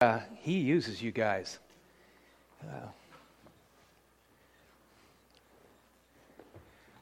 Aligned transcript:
Uh, 0.00 0.20
he 0.40 0.58
uses 0.58 1.00
you 1.00 1.10
guys. 1.10 1.58
Uh, 2.62 2.88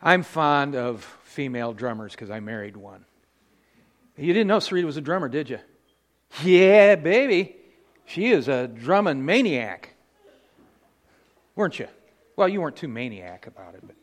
I'm 0.01 0.23
fond 0.23 0.77
of 0.77 1.03
female 1.25 1.73
drummers 1.73 2.13
because 2.13 2.31
I 2.31 2.39
married 2.39 2.77
one. 2.77 3.05
You 4.17 4.33
didn't 4.33 4.47
know 4.47 4.59
Sarita 4.59 4.85
was 4.85 4.97
a 4.97 5.01
drummer, 5.01 5.29
did 5.29 5.51
you? 5.51 5.59
Yeah, 6.45 6.95
baby. 6.95 7.57
She 8.05 8.27
is 8.31 8.47
a 8.47 8.69
drumming 8.69 9.25
maniac. 9.25 9.95
Weren't 11.57 11.81
you? 11.81 11.89
Well, 12.37 12.49
you 12.49 12.61
weren't 12.61 12.77
too 12.77 12.87
maniac 12.87 13.49
about 13.49 13.75
it, 13.75 13.81
but. 13.85 13.97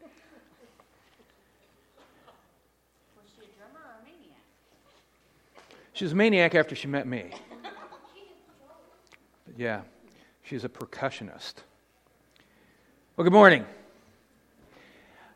Was 3.16 3.32
she 3.38 3.46
a 3.46 3.58
drummer 3.58 3.86
or 3.86 4.02
a 4.02 4.04
maniac? 4.04 4.38
She 5.94 6.04
was 6.04 6.12
a 6.12 6.16
maniac 6.16 6.56
after 6.56 6.76
she 6.76 6.88
met 6.88 7.08
me. 7.08 7.32
Yeah, 9.58 9.82
she's 10.44 10.64
a 10.64 10.70
percussionist. 10.70 11.56
Well, 13.18 13.24
good 13.24 13.34
morning. 13.34 13.66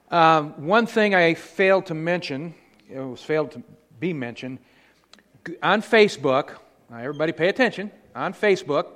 Um, 0.09 0.65
one 0.65 0.85
thing 0.85 1.13
I 1.13 1.33
failed 1.33 1.87
to 1.87 1.93
mention, 1.93 2.55
it 2.89 2.99
was 2.99 3.21
failed 3.21 3.51
to 3.51 3.63
be 3.99 4.13
mentioned, 4.13 4.59
on 5.61 5.81
Facebook, 5.81 6.51
everybody 6.91 7.33
pay 7.33 7.49
attention, 7.49 7.91
on 8.15 8.33
Facebook, 8.33 8.87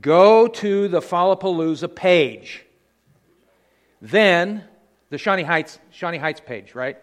go 0.00 0.48
to 0.48 0.88
the 0.88 1.00
Fallapalooza 1.00 1.94
page. 1.94 2.64
Then, 4.00 4.64
the 5.10 5.18
Shawnee 5.18 5.42
Heights, 5.42 5.78
Shawnee 5.90 6.18
Heights 6.18 6.40
page, 6.40 6.74
right? 6.74 6.96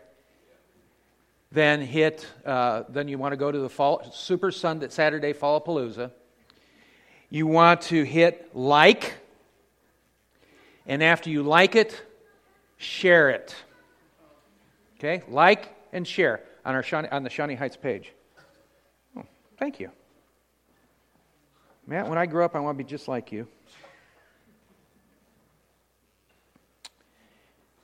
Then 1.51 1.81
hit, 1.81 2.25
uh, 2.43 2.83
then 2.89 3.07
you 3.07 3.19
want 3.19 3.33
to 3.33 3.37
go 3.37 3.51
to 3.51 3.59
the 3.59 3.69
fall, 3.69 4.09
Super 4.11 4.49
Sunday, 4.49 4.89
Saturday 4.89 5.33
Fallapalooza. 5.33 6.11
You 7.35 7.47
want 7.47 7.81
to 7.81 8.05
hit 8.05 8.55
like, 8.55 9.13
and 10.87 11.03
after 11.03 11.29
you 11.29 11.43
like 11.43 11.75
it, 11.75 12.01
share 12.77 13.29
it. 13.29 13.53
Okay? 14.97 15.21
Like 15.27 15.75
and 15.91 16.07
share 16.07 16.43
on, 16.63 16.75
our 16.75 16.81
Shawnee, 16.81 17.09
on 17.09 17.23
the 17.23 17.29
Shawnee 17.29 17.55
Heights 17.55 17.75
page. 17.75 18.13
Oh, 19.17 19.25
thank 19.57 19.81
you. 19.81 19.91
Matt, 21.85 22.07
when 22.07 22.17
I 22.17 22.25
grow 22.25 22.45
up, 22.45 22.55
I 22.55 22.59
want 22.61 22.77
to 22.77 22.81
be 22.81 22.89
just 22.89 23.09
like 23.09 23.33
you. 23.33 23.49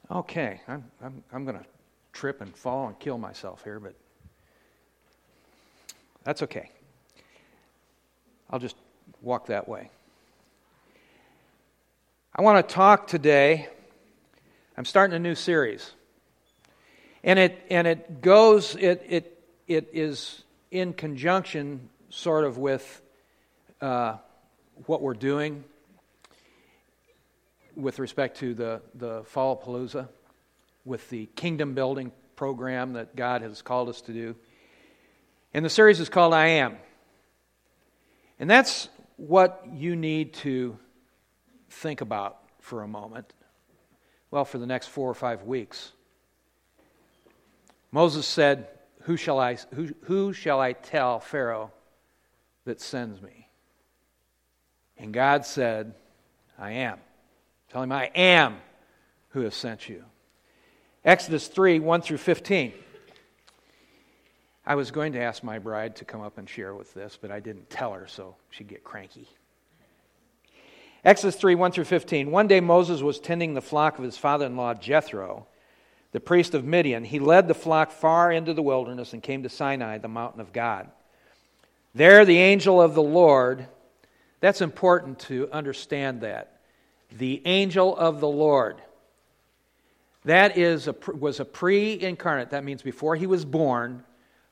Okay, 0.10 0.62
I'm, 0.66 0.86
I'm, 1.04 1.22
I'm 1.34 1.44
going 1.44 1.60
to 1.60 1.66
trip 2.14 2.40
and 2.40 2.56
fall 2.56 2.88
and 2.88 2.98
kill 3.00 3.18
myself 3.18 3.66
here, 3.66 3.82
but 3.82 3.96
that's 6.24 6.42
okay. 6.42 6.72
I'll 8.50 8.58
just 8.58 8.78
walk 9.22 9.48
that 9.48 9.68
way. 9.68 9.90
I 12.36 12.42
want 12.42 12.68
to 12.68 12.74
talk 12.74 13.08
today 13.08 13.68
I'm 14.78 14.86
starting 14.86 15.16
a 15.16 15.20
new 15.20 15.36
series. 15.36 15.92
And 17.24 17.38
it, 17.38 17.62
and 17.70 17.86
it 17.86 18.22
goes, 18.22 18.76
it, 18.76 19.06
it, 19.08 19.44
it 19.68 19.90
is 19.94 20.44
in 20.72 20.94
conjunction 20.94 21.90
sort 22.10 22.46
of 22.46 22.58
with 22.58 23.02
uh, 23.80 24.18
what 24.88 25.04
we're 25.04 25.14
doing 25.14 25.64
with 27.76 28.00
respect 28.00 28.40
to 28.40 28.54
the, 28.54 28.82
the 28.96 29.22
Fallapalooza, 29.24 30.08
with 30.84 31.08
the 31.10 31.28
kingdom 31.36 31.74
building 31.74 32.12
program 32.36 32.94
that 32.94 33.16
God 33.16 33.44
has 33.44 33.62
called 33.62 33.88
us 33.88 34.02
to 34.02 34.14
do. 34.14 34.36
And 35.54 35.64
the 35.64 35.70
series 35.70 36.00
is 36.00 36.10
called 36.10 36.34
I 36.34 36.48
Am. 36.48 36.78
And 38.42 38.50
that's 38.50 38.90
what 39.16 39.66
you 39.72 39.96
need 39.96 40.34
to 40.34 40.78
think 41.70 42.02
about 42.02 42.40
for 42.60 42.82
a 42.82 42.88
moment 42.88 43.34
well, 44.32 44.46
for 44.46 44.58
the 44.58 44.66
next 44.66 44.88
four 44.88 45.10
or 45.10 45.14
five 45.14 45.44
weeks. 45.44 45.92
Moses 47.92 48.26
said, 48.26 48.70
Who 49.02 49.18
shall 49.18 49.40
I, 49.40 49.58
who, 49.76 49.90
who 50.04 50.32
shall 50.32 50.60
I 50.60 50.72
tell 50.72 51.20
Pharaoh 51.20 51.72
that 52.64 52.80
sends 52.80 53.22
me? 53.22 53.50
And 54.98 55.14
God 55.14 55.46
said, 55.46 55.94
I 56.58 56.72
am. 56.72 56.98
Tell 57.70 57.84
him, 57.84 57.92
I 57.92 58.06
am 58.16 58.58
who 59.30 59.42
has 59.42 59.54
sent 59.54 59.90
you. 59.90 60.06
Exodus 61.04 61.48
3 61.48 61.80
1 61.80 62.02
through 62.02 62.18
15. 62.18 62.74
I 64.66 64.76
was 64.76 64.92
going 64.92 65.14
to 65.14 65.20
ask 65.20 65.44
my 65.44 65.60
bride 65.60 65.96
to 65.98 66.06
come 66.06 66.22
up 66.22 66.38
and 66.38 66.48
share 66.48 66.76
with 66.76 66.94
this, 66.94 67.18
but 67.20 67.32
I 67.32 67.40
didn't 67.40 67.70
tell 67.70 67.94
her, 67.94 68.08
so 68.08 68.36
she'd 68.52 68.68
get 68.68 68.84
cranky. 68.84 69.28
Exodus 71.04 71.36
3 71.36 71.56
1 71.56 71.72
through 71.72 71.86
15. 71.86 72.30
One 72.30 72.48
day 72.48 72.60
Moses 72.60 73.02
was 73.02 73.20
tending 73.20 73.54
the 73.54 73.62
flock 73.62 73.98
of 73.98 74.04
his 74.04 74.18
father 74.18 74.46
in 74.46 74.56
law 74.56 74.76
Jethro, 74.76 75.48
the 76.12 76.20
priest 76.20 76.54
of 76.54 76.64
Midian. 76.64 77.04
He 77.04 77.20
led 77.20 77.48
the 77.48 77.56
flock 77.56 77.92
far 77.92 78.32
into 78.32 78.54
the 78.54 78.62
wilderness 78.62 79.14
and 79.14 79.24
came 79.24 79.42
to 79.44 79.50
Sinai, 79.50 79.98
the 79.98 80.08
mountain 80.08 80.42
of 80.42 80.54
God. 80.54 80.92
There, 81.96 82.24
the 82.24 82.38
angel 82.38 82.80
of 82.80 82.94
the 82.94 83.02
Lord, 83.02 83.66
that's 84.42 84.62
important 84.62 85.20
to 85.20 85.50
understand 85.52 86.22
that. 86.22 86.62
The 87.12 87.42
angel 87.46 87.98
of 87.98 88.20
the 88.20 88.28
Lord. 88.28 88.82
That 90.26 90.56
is 90.56 90.88
a, 90.88 90.96
was 91.14 91.40
a 91.40 91.46
pre 91.46 92.00
incarnate, 92.00 92.52
that 92.52 92.64
means 92.64 92.84
before 92.84 93.16
he 93.16 93.26
was 93.26 93.44
born, 93.44 94.04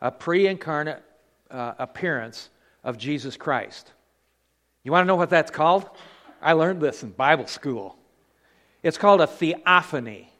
a 0.02 0.12
pre 0.12 0.48
incarnate 0.48 1.04
uh, 1.52 1.74
appearance 1.78 2.50
of 2.84 2.98
Jesus 2.98 3.38
Christ. 3.38 3.92
You 4.84 4.92
want 4.92 5.04
to 5.04 5.08
know 5.08 5.16
what 5.16 5.30
that's 5.30 5.52
called? 5.52 5.90
I 6.42 6.54
learned 6.54 6.82
this 6.82 7.04
in 7.04 7.12
Bible 7.12 7.48
school. 7.48 7.98
It's 8.82 8.98
called 8.98 9.22
a 9.22 9.28
theophany. 9.28 10.32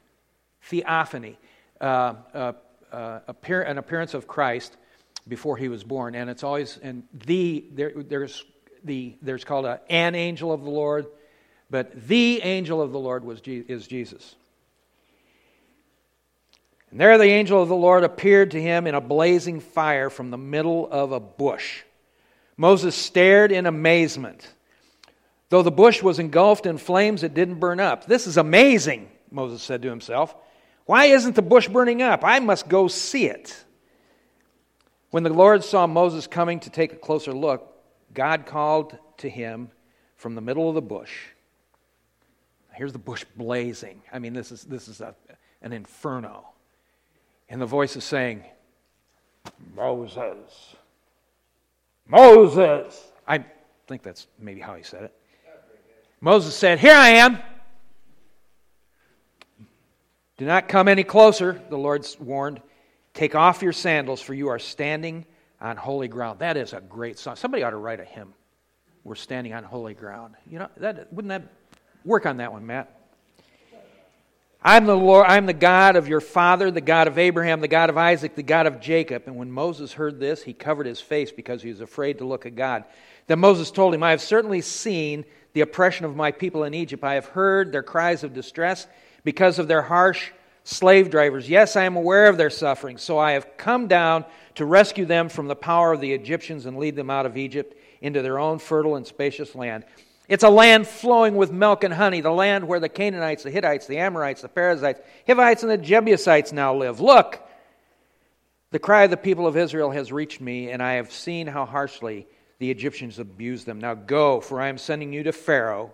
Theophany. 0.62 1.38
Uh, 1.80 2.14
uh, 2.34 2.52
uh, 2.92 3.20
appear, 3.28 3.62
an 3.62 3.78
appearance 3.78 4.14
of 4.14 4.26
Christ 4.26 4.76
before 5.28 5.56
he 5.56 5.68
was 5.68 5.84
born. 5.84 6.14
And 6.14 6.28
it's 6.28 6.42
always, 6.42 6.78
and 6.82 7.04
the, 7.26 7.64
there, 7.72 7.92
there's, 7.94 8.44
the, 8.84 9.16
there's 9.22 9.44
called 9.44 9.64
a, 9.64 9.80
an 9.88 10.14
angel 10.14 10.52
of 10.52 10.62
the 10.62 10.70
Lord, 10.70 11.06
but 11.70 12.08
the 12.08 12.40
angel 12.42 12.82
of 12.82 12.92
the 12.92 12.98
Lord 12.98 13.24
was, 13.24 13.40
is 13.44 13.86
Jesus. 13.86 14.34
And 16.90 17.00
there 17.00 17.16
the 17.18 17.24
angel 17.24 17.62
of 17.62 17.68
the 17.68 17.76
Lord 17.76 18.02
appeared 18.02 18.50
to 18.52 18.60
him 18.60 18.86
in 18.86 18.94
a 18.94 19.00
blazing 19.00 19.60
fire 19.60 20.10
from 20.10 20.30
the 20.30 20.38
middle 20.38 20.88
of 20.90 21.12
a 21.12 21.20
bush. 21.20 21.82
Moses 22.56 22.94
stared 22.94 23.52
in 23.52 23.66
amazement. 23.66 24.52
Though 25.48 25.62
the 25.62 25.70
bush 25.70 26.02
was 26.02 26.18
engulfed 26.18 26.66
in 26.66 26.78
flames, 26.78 27.22
it 27.22 27.34
didn't 27.34 27.60
burn 27.60 27.80
up. 27.80 28.06
This 28.06 28.26
is 28.26 28.36
amazing, 28.36 29.08
Moses 29.30 29.62
said 29.62 29.82
to 29.82 29.88
himself. 29.88 30.34
Why 30.86 31.06
isn't 31.06 31.36
the 31.36 31.42
bush 31.42 31.68
burning 31.68 32.02
up? 32.02 32.24
I 32.24 32.40
must 32.40 32.68
go 32.68 32.88
see 32.88 33.26
it. 33.26 33.64
When 35.10 35.22
the 35.22 35.30
Lord 35.30 35.64
saw 35.64 35.86
Moses 35.86 36.26
coming 36.26 36.60
to 36.60 36.70
take 36.70 36.92
a 36.92 36.96
closer 36.96 37.32
look, 37.32 37.72
God 38.12 38.46
called 38.46 38.96
to 39.18 39.30
him 39.30 39.70
from 40.16 40.34
the 40.34 40.40
middle 40.40 40.68
of 40.68 40.74
the 40.74 40.82
bush. 40.82 41.12
Here's 42.74 42.92
the 42.92 42.98
bush 42.98 43.24
blazing. 43.36 44.02
I 44.12 44.18
mean, 44.18 44.32
this 44.32 44.52
is, 44.52 44.62
this 44.62 44.88
is 44.88 45.00
a, 45.00 45.14
an 45.62 45.72
inferno. 45.72 46.49
And 47.50 47.60
the 47.60 47.66
voice 47.66 47.96
is 47.96 48.04
saying, 48.04 48.44
Moses, 49.74 50.76
Moses. 52.06 53.12
I 53.26 53.44
think 53.88 54.02
that's 54.02 54.28
maybe 54.38 54.60
how 54.60 54.76
he 54.76 54.84
said 54.84 55.02
it. 55.02 55.14
Moses 56.20 56.54
said, 56.54 56.78
Here 56.78 56.94
I 56.94 57.10
am. 57.10 57.38
Do 60.38 60.46
not 60.46 60.68
come 60.68 60.88
any 60.88 61.04
closer, 61.04 61.60
the 61.68 61.76
Lord 61.76 62.06
warned. 62.20 62.62
Take 63.12 63.34
off 63.34 63.62
your 63.62 63.72
sandals, 63.72 64.20
for 64.22 64.32
you 64.32 64.48
are 64.48 64.60
standing 64.60 65.26
on 65.60 65.76
holy 65.76 66.08
ground. 66.08 66.38
That 66.38 66.56
is 66.56 66.72
a 66.72 66.80
great 66.80 67.18
song. 67.18 67.36
Somebody 67.36 67.64
ought 67.64 67.70
to 67.70 67.76
write 67.76 68.00
a 68.00 68.04
hymn. 68.04 68.32
We're 69.02 69.16
standing 69.16 69.52
on 69.54 69.64
holy 69.64 69.94
ground. 69.94 70.36
You 70.48 70.60
know, 70.60 70.68
that 70.76 71.12
wouldn't 71.12 71.30
that 71.30 71.42
work 72.04 72.26
on 72.26 72.36
that 72.36 72.52
one, 72.52 72.64
Matt? 72.64 72.99
I'm 74.62 74.84
the 74.84 74.94
Lord, 74.94 75.26
I'm 75.26 75.46
the 75.46 75.54
God 75.54 75.96
of 75.96 76.06
your 76.06 76.20
father, 76.20 76.70
the 76.70 76.82
God 76.82 77.08
of 77.08 77.16
Abraham, 77.16 77.62
the 77.62 77.68
God 77.68 77.88
of 77.88 77.96
Isaac, 77.96 78.34
the 78.34 78.42
God 78.42 78.66
of 78.66 78.78
Jacob. 78.78 79.22
And 79.26 79.36
when 79.36 79.50
Moses 79.50 79.94
heard 79.94 80.20
this, 80.20 80.42
he 80.42 80.52
covered 80.52 80.86
his 80.86 81.00
face 81.00 81.32
because 81.32 81.62
he 81.62 81.70
was 81.70 81.80
afraid 81.80 82.18
to 82.18 82.26
look 82.26 82.44
at 82.44 82.56
God. 82.56 82.84
Then 83.26 83.38
Moses 83.38 83.70
told 83.70 83.94
him, 83.94 84.02
I 84.02 84.10
have 84.10 84.20
certainly 84.20 84.60
seen 84.60 85.24
the 85.54 85.62
oppression 85.62 86.04
of 86.04 86.14
my 86.14 86.30
people 86.30 86.64
in 86.64 86.74
Egypt. 86.74 87.02
I 87.02 87.14
have 87.14 87.26
heard 87.26 87.72
their 87.72 87.82
cries 87.82 88.22
of 88.22 88.34
distress 88.34 88.86
because 89.24 89.58
of 89.58 89.66
their 89.66 89.80
harsh 89.80 90.30
slave 90.64 91.10
drivers. 91.10 91.48
Yes, 91.48 91.74
I 91.74 91.84
am 91.84 91.96
aware 91.96 92.28
of 92.28 92.36
their 92.36 92.50
suffering, 92.50 92.98
so 92.98 93.18
I 93.18 93.32
have 93.32 93.56
come 93.56 93.88
down 93.88 94.26
to 94.56 94.66
rescue 94.66 95.06
them 95.06 95.30
from 95.30 95.48
the 95.48 95.56
power 95.56 95.90
of 95.92 96.02
the 96.02 96.12
Egyptians 96.12 96.66
and 96.66 96.76
lead 96.76 96.96
them 96.96 97.08
out 97.08 97.24
of 97.24 97.38
Egypt 97.38 97.78
into 98.02 98.20
their 98.20 98.38
own 98.38 98.58
fertile 98.58 98.96
and 98.96 99.06
spacious 99.06 99.54
land. 99.54 99.84
It's 100.30 100.44
a 100.44 100.48
land 100.48 100.86
flowing 100.86 101.34
with 101.34 101.50
milk 101.50 101.82
and 101.82 101.92
honey, 101.92 102.20
the 102.20 102.30
land 102.30 102.68
where 102.68 102.78
the 102.78 102.88
Canaanites, 102.88 103.42
the 103.42 103.50
Hittites, 103.50 103.88
the 103.88 103.98
Amorites, 103.98 104.42
the 104.42 104.48
Perizzites, 104.48 105.00
Hivites, 105.26 105.64
and 105.64 105.72
the 105.72 105.76
Jebusites 105.76 106.52
now 106.52 106.72
live. 106.72 107.00
Look, 107.00 107.44
the 108.70 108.78
cry 108.78 109.02
of 109.02 109.10
the 109.10 109.16
people 109.16 109.48
of 109.48 109.56
Israel 109.56 109.90
has 109.90 110.12
reached 110.12 110.40
me, 110.40 110.70
and 110.70 110.80
I 110.80 110.92
have 110.94 111.10
seen 111.10 111.48
how 111.48 111.66
harshly 111.66 112.28
the 112.60 112.70
Egyptians 112.70 113.18
abused 113.18 113.66
them. 113.66 113.80
Now 113.80 113.94
go, 113.94 114.40
for 114.40 114.60
I 114.60 114.68
am 114.68 114.78
sending 114.78 115.12
you 115.12 115.24
to 115.24 115.32
Pharaoh. 115.32 115.90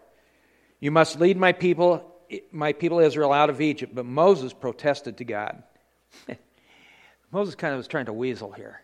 You 0.80 0.90
must 0.90 1.18
lead 1.18 1.38
my 1.38 1.52
people, 1.52 2.14
my 2.52 2.74
people 2.74 2.98
Israel 2.98 3.32
out 3.32 3.48
of 3.48 3.62
Egypt. 3.62 3.94
But 3.94 4.04
Moses 4.04 4.52
protested 4.52 5.16
to 5.16 5.24
God. 5.24 5.62
Moses 7.32 7.54
kind 7.54 7.72
of 7.72 7.78
was 7.78 7.88
trying 7.88 8.06
to 8.06 8.12
weasel 8.12 8.52
here. 8.52 8.82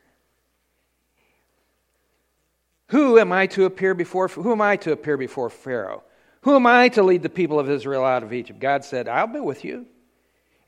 Who 2.93 3.19
am 3.19 3.33
I 3.33 3.47
to 3.47 3.65
appear 3.65 3.95
before 3.95 4.29
who 4.29 4.53
am 4.53 4.61
I 4.61 4.77
to 4.77 4.93
appear 4.93 5.17
before 5.17 5.49
Pharaoh? 5.49 6.03
Who 6.43 6.55
am 6.55 6.67
I 6.67 6.91
to 6.91 7.03
lead 7.03 7.23
the 7.23 7.31
people 7.31 7.59
of 7.59 7.71
Israel 7.71 8.05
out 8.05 8.23
of 8.23 8.35
Egypt? 8.35 8.61
God 8.61 8.85
said, 8.85 9.09
I'll 9.09 9.27
be 9.27 9.41
with 9.41 9.65
you. 9.65 9.87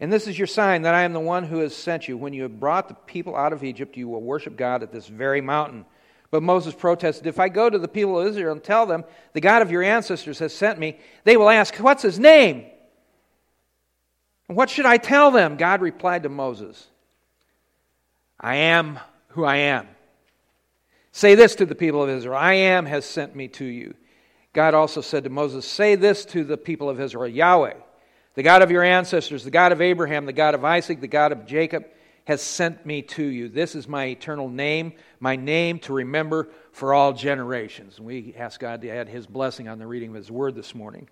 And 0.00 0.11
this 0.11 0.26
is 0.26 0.38
your 0.38 0.47
sign 0.47 0.82
that 0.82 0.94
I 0.94 1.03
am 1.03 1.12
the 1.12 1.21
one 1.21 1.44
who 1.44 1.59
has 1.59 1.76
sent 1.76 2.09
you. 2.09 2.17
When 2.17 2.32
you 2.32 2.44
have 2.44 2.59
brought 2.59 2.88
the 2.88 2.94
people 2.94 3.37
out 3.37 3.53
of 3.53 3.62
Egypt, 3.62 3.99
you 3.99 4.09
will 4.09 4.23
worship 4.23 4.56
God 4.56 4.82
at 4.82 4.91
this 4.91 5.06
very 5.06 5.43
mountain. 5.43 5.85
But 6.31 6.43
Moses 6.43 6.75
protested, 6.75 7.26
If 7.26 7.38
I 7.38 7.50
go 7.50 7.69
to 7.69 7.79
the 7.79 7.88
people 7.88 8.19
of 8.19 8.26
Israel 8.26 8.53
and 8.53 8.65
tell 8.65 8.87
them, 8.87 9.05
the 9.35 9.43
God 9.43 9.61
of 9.61 9.71
your 9.71 9.82
ancestors 9.82 10.38
has 10.38 10.55
sent 10.55 10.79
me, 10.79 10.97
they 11.25 11.37
will 11.37 11.50
ask, 11.50 11.76
What's 11.76 12.03
his 12.03 12.19
name? 12.19 12.65
And 14.49 14.56
what 14.56 14.71
should 14.71 14.87
I 14.87 14.97
tell 14.97 15.31
them? 15.31 15.59
God 15.59 15.82
replied 15.82 16.23
to 16.23 16.31
Moses, 16.31 16.87
I 18.41 18.56
am 18.56 18.99
who 19.29 19.44
I 19.44 19.56
am. 19.56 19.88
Say 21.16 21.37
this 21.37 21.55
to 21.55 21.64
the 21.64 21.76
people 21.76 22.02
of 22.02 22.11
Israel 22.11 22.37
I 22.37 22.55
am 22.55 22.87
has 22.87 23.05
sent 23.05 23.37
me 23.37 23.46
to 23.46 23.64
you. 23.64 23.94
God 24.52 24.75
also 24.75 25.00
said 25.00 25.22
to 25.22 25.31
Moses, 25.31 25.64
Say 25.64 25.94
this 25.94 26.25
to 26.26 26.43
the 26.43 26.56
people 26.56 26.90
of 26.90 27.00
Israel 27.00 27.28
Yahweh, 27.28 27.75
the 28.34 28.43
God 28.43 28.62
of 28.62 28.72
your 28.72 28.82
ancestors, 28.82 29.44
the 29.44 29.52
God 29.52 29.70
of 29.70 29.81
Abraham, 29.81 30.26
the 30.26 30.32
God 30.32 30.56
of 30.56 30.64
Isaac, 30.64 31.00
the 31.00 31.06
God 31.06 31.31
of 31.31 31.46
Jacob, 31.46 31.84
has 32.25 32.43
sent 32.43 32.84
me 32.84 33.02
to 33.02 33.22
you. 33.22 33.49
This 33.49 33.76
is 33.76 33.87
my 33.87 34.06
eternal 34.06 34.49
name, 34.49 34.94
my 35.20 35.37
name 35.37 35.78
to 35.81 35.93
remember 35.93 36.49
for 36.72 36.93
all 36.93 37.12
generations. 37.12 37.99
And 37.99 38.06
We 38.08 38.34
ask 38.37 38.58
God 38.58 38.82
to 38.82 38.88
add 38.88 39.08
his 39.08 39.28
blessing 39.28 39.69
on 39.69 39.78
the 39.78 39.87
reading 39.87 40.08
of 40.08 40.16
his 40.16 40.32
word 40.32 40.56
this 40.56 40.75
morning. 40.75 41.08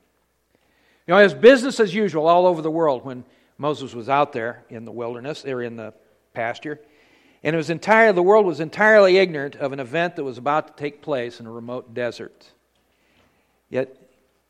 You 1.06 1.14
know, 1.14 1.20
as 1.20 1.32
business 1.32 1.78
as 1.78 1.94
usual 1.94 2.26
all 2.26 2.49
over 2.49 2.60
the 2.60 2.72
world 2.72 3.04
when 3.04 3.25
Moses 3.56 3.94
was 3.94 4.08
out 4.08 4.32
there 4.32 4.64
in 4.69 4.84
the 4.84 4.90
wilderness, 4.90 5.44
or 5.44 5.62
in 5.62 5.76
the 5.76 5.94
pasture. 6.34 6.81
And 7.44 7.54
it 7.54 7.56
was 7.56 7.70
entire, 7.70 8.12
the 8.12 8.22
world 8.22 8.46
was 8.46 8.60
entirely 8.60 9.18
ignorant 9.18 9.56
of 9.56 9.72
an 9.72 9.80
event 9.80 10.16
that 10.16 10.24
was 10.24 10.38
about 10.38 10.68
to 10.68 10.80
take 10.80 11.02
place 11.02 11.40
in 11.40 11.46
a 11.46 11.50
remote 11.50 11.92
desert. 11.92 12.46
Yet 13.68 13.96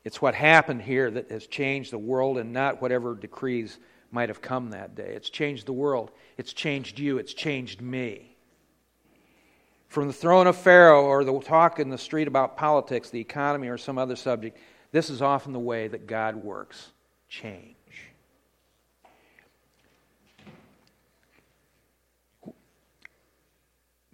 it's 0.03 0.21
what 0.21 0.35
happened 0.35 0.81
here 0.81 1.09
that 1.09 1.31
has 1.31 1.47
changed 1.47 1.91
the 1.91 1.97
world 1.97 2.37
and 2.37 2.53
not 2.53 2.81
whatever 2.81 3.15
decrees 3.15 3.79
might 4.11 4.29
have 4.29 4.41
come 4.41 4.69
that 4.69 4.95
day. 4.95 5.13
It's 5.15 5.29
changed 5.29 5.65
the 5.65 5.73
world. 5.73 6.11
It's 6.37 6.53
changed 6.53 6.99
you. 6.99 7.17
It's 7.17 7.33
changed 7.33 7.81
me. 7.81 8.35
From 9.87 10.07
the 10.07 10.13
throne 10.13 10.47
of 10.47 10.57
Pharaoh 10.57 11.05
or 11.05 11.23
the 11.23 11.39
talk 11.39 11.79
in 11.79 11.89
the 11.89 11.97
street 11.97 12.27
about 12.27 12.57
politics, 12.57 13.09
the 13.09 13.19
economy, 13.19 13.69
or 13.69 13.77
some 13.77 13.97
other 13.97 14.15
subject, 14.15 14.57
this 14.91 15.09
is 15.09 15.21
often 15.21 15.53
the 15.53 15.59
way 15.59 15.87
that 15.87 16.05
God 16.05 16.35
works 16.35 16.91
change. 17.29 17.75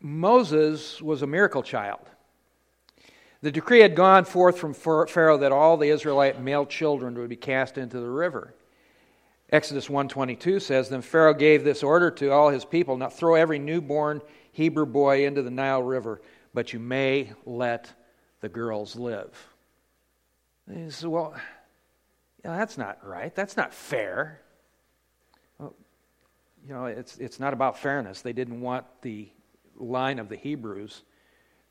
Moses 0.02 1.02
was 1.02 1.22
a 1.22 1.28
miracle 1.28 1.64
child. 1.64 2.10
The 3.42 3.52
decree 3.52 3.80
had 3.80 3.96
gone 3.96 4.26
forth 4.26 4.58
from 4.58 4.74
Pharaoh 4.74 5.38
that 5.38 5.52
all 5.52 5.78
the 5.78 5.90
Israelite 5.90 6.42
male 6.42 6.66
children 6.66 7.18
would 7.18 7.30
be 7.30 7.38
cast 7.38 7.78
into 7.78 8.00
the 8.00 8.10
river. 8.10 8.54
Exodus 9.52 9.90
1:22 9.90 10.60
says, 10.60 10.90
"Then 10.90 11.02
Pharaoh 11.02 11.34
gave 11.34 11.64
this 11.64 11.82
order 11.82 12.12
to 12.12 12.32
all 12.32 12.50
his 12.50 12.66
people, 12.66 12.98
now 12.98 13.10
throw 13.10 13.36
every 13.36 13.58
newborn 13.58 14.22
Hebrew 14.52 14.86
boy 14.86 15.26
into 15.26 15.42
the 15.42 15.52
Nile 15.52 15.82
River, 15.82 16.22
but 16.54 16.74
you 16.74 16.80
may 16.80 17.34
let 17.46 17.94
the 18.42 18.50
girls 18.50 18.96
live." 18.96 19.56
And 20.68 20.92
he 20.92 21.08
"Well, 21.08 21.34
yeah, 22.44 22.58
that's 22.58 22.78
not 22.78 23.04
right. 23.06 23.34
That's 23.34 23.58
not 23.58 23.74
fair." 23.74 24.42
Well, 25.58 25.76
you 26.64 26.74
know, 26.74 26.86
it's 26.86 27.18
it's 27.18 27.40
not 27.40 27.54
about 27.54 27.78
fairness. 27.78 28.22
They 28.22 28.34
didn't 28.34 28.62
want 28.62 28.86
the 29.02 29.32
line 29.80 30.20
of 30.20 30.30
the 30.30 30.36
Hebrews 30.36 31.02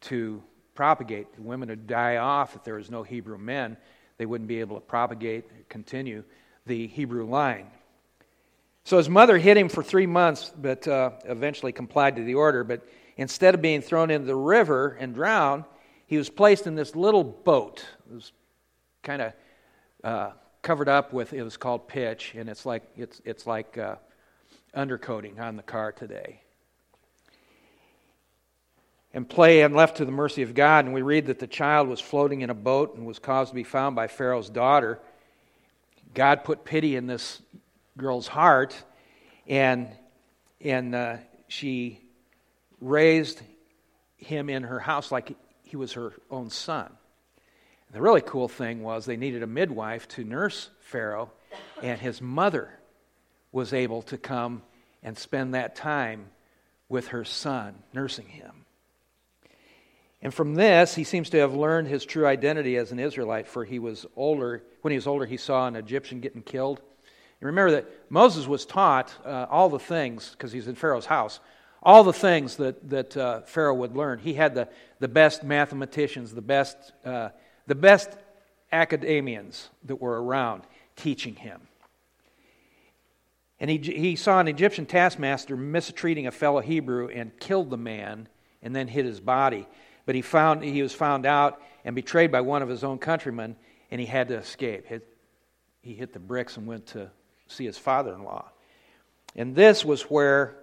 to 0.02 0.43
propagate. 0.75 1.34
The 1.34 1.43
women 1.43 1.69
would 1.69 1.87
die 1.87 2.16
off 2.16 2.55
if 2.56 2.64
there 2.64 2.75
was 2.75 2.90
no 2.90 3.02
Hebrew 3.02 3.38
men. 3.38 3.76
They 4.16 4.26
wouldn't 4.26 4.49
be 4.49 4.60
able 4.60 4.76
to 4.76 4.81
propagate, 4.81 5.69
continue 5.69 6.25
the 6.66 6.87
Hebrew 6.87 7.26
line. 7.26 7.66
So 8.84 8.96
his 8.96 9.08
mother 9.08 9.38
hid 9.38 9.56
him 9.56 9.69
for 9.69 9.82
three 9.82 10.06
months, 10.06 10.52
but 10.56 10.87
uh, 10.88 11.10
eventually 11.25 11.72
complied 11.72 12.16
to 12.16 12.22
the 12.22 12.34
order. 12.34 12.64
But 12.64 12.87
instead 13.16 13.55
of 13.55 13.62
being 13.62 13.82
thrown 13.82 14.10
into 14.10 14.26
the 14.26 14.37
river 14.37 14.96
and 14.99 15.14
drowned, 15.14 15.64
he 16.06 16.16
was 16.16 16.31
placed 16.31 16.66
in 16.66 16.75
this 16.75 16.96
little 16.96 17.25
boat. 17.25 17.84
It 18.10 18.14
was 18.14 18.32
kind 19.02 19.22
of 19.22 19.32
uh, 20.02 20.31
covered 20.62 20.88
up 20.88 21.12
with, 21.12 21.32
it 21.32 21.43
was 21.43 21.56
called 21.56 21.87
pitch, 21.87 22.34
and 22.37 22.49
it's 22.49 22.64
like, 22.64 22.82
it's, 22.96 23.20
it's 23.25 23.46
like 23.46 23.76
uh, 23.76 23.96
undercoating 24.75 25.38
on 25.38 25.56
the 25.56 25.62
car 25.62 25.93
today 25.93 26.40
and 29.19 29.29
play 29.29 29.62
and 29.62 29.75
left 29.75 29.97
to 29.97 30.05
the 30.05 30.12
mercy 30.12 30.43
of 30.43 30.55
God. 30.55 30.85
And 30.85 30.94
we 30.94 31.03
read 31.03 31.26
that 31.26 31.41
the 31.41 31.49
child 31.49 31.88
was 31.88 32.00
floating 32.00 32.43
in 32.43 32.50
a 32.50 32.55
boat 32.55 32.94
and 32.94 33.05
was 33.05 33.19
caused 33.19 33.50
to 33.50 33.55
be 33.56 33.65
found 33.65 33.97
by 33.97 34.06
Pharaoh's 34.06 34.49
daughter. 34.49 35.00
God 36.15 36.44
put 36.44 36.65
pity 36.65 36.94
in 36.94 37.09
this 37.09 37.43
girl's 37.97 38.29
heart, 38.29 38.81
and, 39.49 39.88
and 40.61 40.94
uh, 40.94 41.17
she 41.49 42.00
raised 42.81 43.43
him 44.19 44.49
in 44.49 44.62
her 44.62 44.79
house 44.79 45.11
like 45.11 45.37
he 45.65 45.76
was 45.76 45.94
her 45.94 46.12
own 46.31 46.49
son. 46.49 46.87
And 46.87 47.97
the 47.97 48.00
really 48.00 48.20
cool 48.20 48.47
thing 48.47 48.85
was 48.85 49.05
they 49.05 49.17
needed 49.17 49.43
a 49.43 49.49
midwife 49.49 50.06
to 50.11 50.23
nurse 50.23 50.70
Pharaoh, 50.79 51.32
and 51.82 52.00
his 52.00 52.23
mother 52.23 52.70
was 53.50 53.73
able 53.73 54.03
to 54.03 54.17
come 54.17 54.62
and 55.03 55.19
spend 55.19 55.55
that 55.55 55.75
time 55.75 56.26
with 56.88 57.09
her 57.09 57.25
son, 57.25 57.75
nursing 57.93 58.29
him. 58.29 58.65
And 60.20 60.35
from 60.35 60.55
this, 60.55 60.94
he 60.94 61.05
seems 61.05 61.31
to 61.31 61.38
have 61.38 61.55
learned 61.55 61.87
his 61.87 62.05
true 62.05 62.26
identity 62.26 62.76
as 62.76 62.91
an 62.91 62.99
Israelite, 62.99 63.47
for 63.47 63.65
he 63.65 63.79
was 63.79 64.05
older. 64.17 64.65
When 64.82 64.91
he 64.91 64.97
was 64.97 65.06
older, 65.06 65.26
he 65.26 65.37
saw 65.37 65.69
an 65.69 65.76
Egyptian 65.76 66.20
getting 66.20 66.43
killed. 66.43 66.81
And 67.41 67.47
remember 67.47 67.70
that 67.73 67.87
Moses 68.11 68.49
was 68.49 68.67
taught 68.67 69.15
uh, 69.25 69.47
all 69.49 69.69
the 69.69 69.79
things, 69.79 70.31
because 70.31 70.50
he's 70.50 70.67
in 70.67 70.75
Pharaoh's 70.75 71.06
house, 71.06 71.38
all 71.82 72.03
the 72.03 72.12
things 72.12 72.56
that, 72.56 72.91
that 72.91 73.17
uh, 73.17 73.41
Pharaoh 73.43 73.75
would 73.75 73.97
learn. 73.97 74.19
He 74.19 74.35
had 74.35 74.56
the, 74.56 74.69
the 74.99 75.06
best 75.06 75.44
mathematicians, 75.44 76.35
the 76.35 76.43
best, 76.43 76.76
uh, 77.05 77.29
the 77.69 77.76
best 77.76 78.11
academians 78.73 79.69
that 79.84 79.96
were 79.96 80.20
around 80.20 80.63
teaching 80.96 81.37
him. 81.37 81.60
And 83.60 83.70
he, 83.70 83.79
he 83.79 84.17
saw 84.17 84.41
an 84.41 84.48
Egyptian 84.48 84.87
taskmaster 84.87 85.56
mistreating 85.56 86.27
a 86.27 86.32
fellow 86.32 86.60
Hebrew 86.60 87.08
and 87.08 87.39
killed 87.39 87.70
the 87.70 87.77
man 87.77 88.29
and 88.63 88.75
then 88.75 88.89
hid 88.89 89.05
his 89.05 89.20
body. 89.20 89.67
But 90.08 90.15
he, 90.15 90.22
found, 90.22 90.65
he 90.65 90.81
was 90.81 90.94
found 90.94 91.27
out 91.27 91.60
and 91.84 91.94
betrayed 91.94 92.32
by 92.32 92.41
one 92.41 92.62
of 92.62 92.69
his 92.70 92.82
own 92.82 92.96
countrymen, 92.96 93.56
and 93.91 94.00
he 94.00 94.06
had 94.06 94.29
to 94.29 94.38
escape. 94.38 94.86
He 95.82 95.93
hit 95.93 96.15
the 96.15 96.19
bricks 96.19 96.56
and 96.56 96.67
went 96.67 96.86
to 96.86 97.10
see 97.46 97.67
his 97.67 97.77
father 97.77 98.15
in 98.15 98.24
law. 98.24 98.50
And 99.36 99.55
this 99.55 99.84
was 99.84 100.05
where 100.05 100.56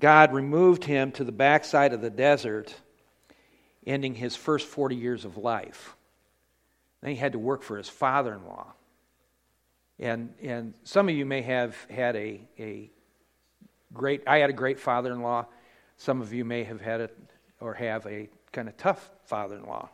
God 0.00 0.32
removed 0.32 0.82
him 0.82 1.12
to 1.12 1.22
the 1.22 1.30
backside 1.30 1.92
of 1.92 2.00
the 2.00 2.10
desert, 2.10 2.74
ending 3.86 4.16
his 4.16 4.34
first 4.34 4.66
40 4.66 4.96
years 4.96 5.24
of 5.24 5.36
life. 5.36 5.94
Then 7.02 7.12
he 7.12 7.16
had 7.16 7.34
to 7.34 7.38
work 7.38 7.62
for 7.62 7.76
his 7.76 7.88
father 7.88 8.34
in 8.34 8.44
law. 8.46 8.72
And, 10.00 10.34
and 10.42 10.74
some 10.82 11.08
of 11.08 11.14
you 11.14 11.24
may 11.24 11.42
have 11.42 11.76
had 11.88 12.16
a, 12.16 12.40
a 12.58 12.90
great, 13.92 14.24
I 14.26 14.38
had 14.38 14.50
a 14.50 14.54
great 14.54 14.80
father 14.80 15.12
in 15.12 15.22
law. 15.22 15.46
Some 15.98 16.20
of 16.20 16.32
you 16.32 16.44
may 16.44 16.64
have 16.64 16.80
had 16.80 17.00
a, 17.02 17.10
or 17.60 17.74
have 17.74 18.04
a 18.06 18.28
kind 18.52 18.68
of 18.68 18.76
tough 18.76 19.10
father 19.24 19.56
in 19.56 19.64
law. 19.64 19.88